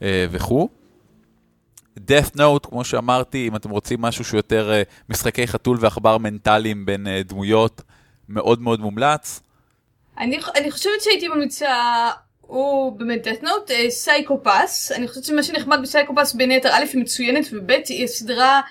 [0.01, 0.69] אה, וכו'.
[1.97, 6.85] Death Note, כמו שאמרתי, אם אתם רוצים משהו שהוא יותר אה, משחקי חתול ועכבר מנטליים
[6.85, 7.81] בין אה, דמויות,
[8.29, 9.39] מאוד מאוד מומלץ.
[10.17, 11.69] אני, אני חושבת שהייתי ממליצה
[12.47, 17.01] הוא באמת Death Note, Psycho-Pass, אני חושבת שמה שנחמד ב Psycho-Pass בין היתר א' היא
[17.01, 18.61] מצוינת וב' היא הסדרה,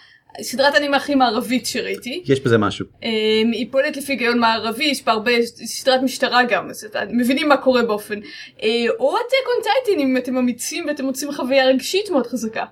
[0.43, 2.23] סדרת אנימה הכי מערבית שראיתי.
[2.27, 2.87] יש בזה משהו.
[2.87, 3.07] אמ,
[3.53, 7.57] היא פועלת לפי היגיון מערבי, יש בה הרבה, סדרת משטרה גם, אז אתם מבינים מה
[7.57, 8.21] קורה באופן.
[8.21, 8.63] אה,
[8.99, 12.65] או Attack on Titan אם אתם אמיצים ואתם רוצים חוויה רגשית מאוד חזקה.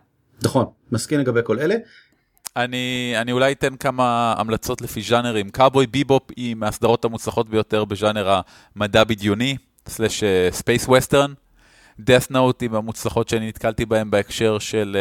[0.44, 1.74] נכון, מסכים לגבי כל אלה.
[2.57, 5.50] אני, אני אולי אתן כמה המלצות לפי ז'אנרים.
[5.51, 8.40] Cowboy Bebop היא מהסדרות המוצלחות ביותר בז'אנר
[8.76, 9.57] המדע בדיוני.
[9.88, 11.32] slash space western.
[12.01, 14.97] Death Note מהמוצלחות שאני נתקלתי בהם בהקשר של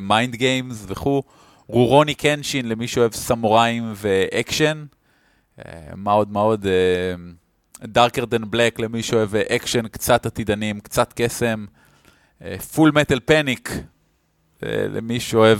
[0.00, 1.22] mind אה, games וכו'.
[1.66, 4.84] Rurouni Kenshin למי שאוהב סמוראים ואקשן.
[5.60, 5.62] אה,
[5.96, 6.66] מה עוד מה עוד?
[7.82, 11.66] Darker than Black למי שאוהב אקשן קצת עתידנים, קצת קסם.
[12.74, 13.70] Full Metal Panic
[14.62, 15.58] למי שאוהב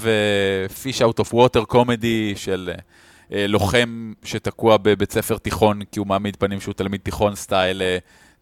[0.82, 2.82] fish out of water comedy של אה, אה,
[3.30, 7.82] לוחם שתקוע בבית ספר תיכון כי הוא מעמיד פנים שהוא תלמיד תיכון סטייל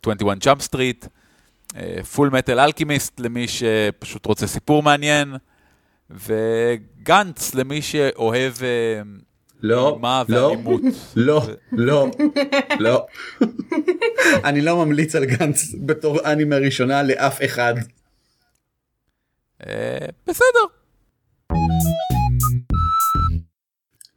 [0.03, 1.07] 21 Jump Street,
[2.14, 5.34] Fullmetal Alchemist למי שפשוט רוצה סיפור מעניין,
[6.11, 9.03] וגנץ למי שאוהב אה,
[9.62, 10.55] לא, לא,
[11.16, 12.11] לא, לא,
[12.80, 13.07] לא.
[14.45, 17.74] אני לא ממליץ על גנץ בתור אנימה ראשונה לאף אחד.
[19.66, 20.61] אה, בסדר.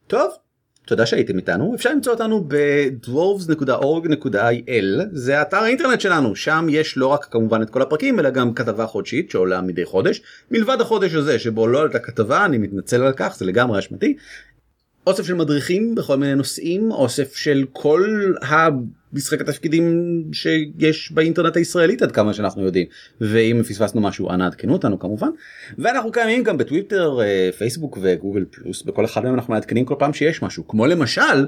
[0.08, 0.32] טוב,
[0.90, 1.76] תודה שהייתם איתנו.
[1.76, 6.36] אפשר למצוא אותנו ב-dwarves.org.il זה אתר האינטרנט שלנו.
[6.36, 10.22] שם יש לא רק כמובן את כל הפרקים אלא גם כתבה חודשית שעולה מדי חודש.
[10.52, 14.16] מלבד החודש הזה שבו לא עלתה כתבה אני מתנצל על כך זה לגמרי אשמתי
[15.08, 22.12] אוסף של מדריכים בכל מיני נושאים אוסף של כל המשחק התפקידים שיש באינטרנט הישראלית עד
[22.12, 22.88] כמה שאנחנו יודעים.
[23.22, 25.30] ואם פספסנו משהו אנא עדכנו אותנו כמובן.
[25.78, 30.14] ואנחנו קיימים גם בטוויטר אה, פייסבוק וגוגל פלוס בכל אחד מהם אנחנו מעדכנים כל פעם
[30.14, 30.68] שיש משהו.
[30.68, 31.48] כמו למשל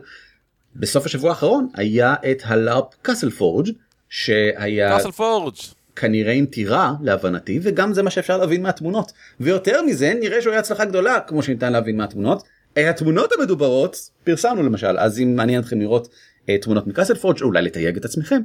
[0.75, 3.69] בסוף השבוע האחרון היה את הלארפ קאסל פורג'
[4.09, 5.55] שהיה קאסל פורג'
[5.95, 9.11] כנראה עם טירה להבנתי וגם זה מה שאפשר להבין מהתמונות.
[9.39, 12.43] ויותר מזה נראה שהוא היה הצלחה גדולה כמו שניתן להבין מהתמונות
[12.75, 17.97] התמונות המדוברות פרסמנו למשל אז אם מעניין אתכם לראות uh, תמונות מקאסל פורג' אולי לתייג
[17.97, 18.41] את עצמכם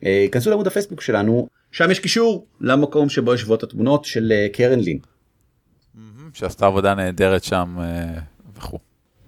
[0.00, 4.80] uh, כנסו לעמוד הפייסבוק שלנו שם יש קישור למקום שבו יושבות התמונות של uh, קרן
[4.80, 4.98] לין.
[6.34, 8.20] שעשתה עבודה נהדרת שם uh,
[8.56, 8.78] וכו'.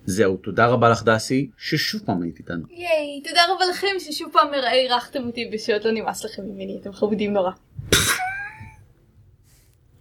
[0.06, 2.64] זהו תודה רבה לך דסי ששוב פעם היית איתנו.
[2.70, 7.32] ייי תודה רבה לכם ששוב פעם אירחתם אותי בשעות לא נמאס לכם ממני אתם חמודים
[7.32, 7.50] נורא.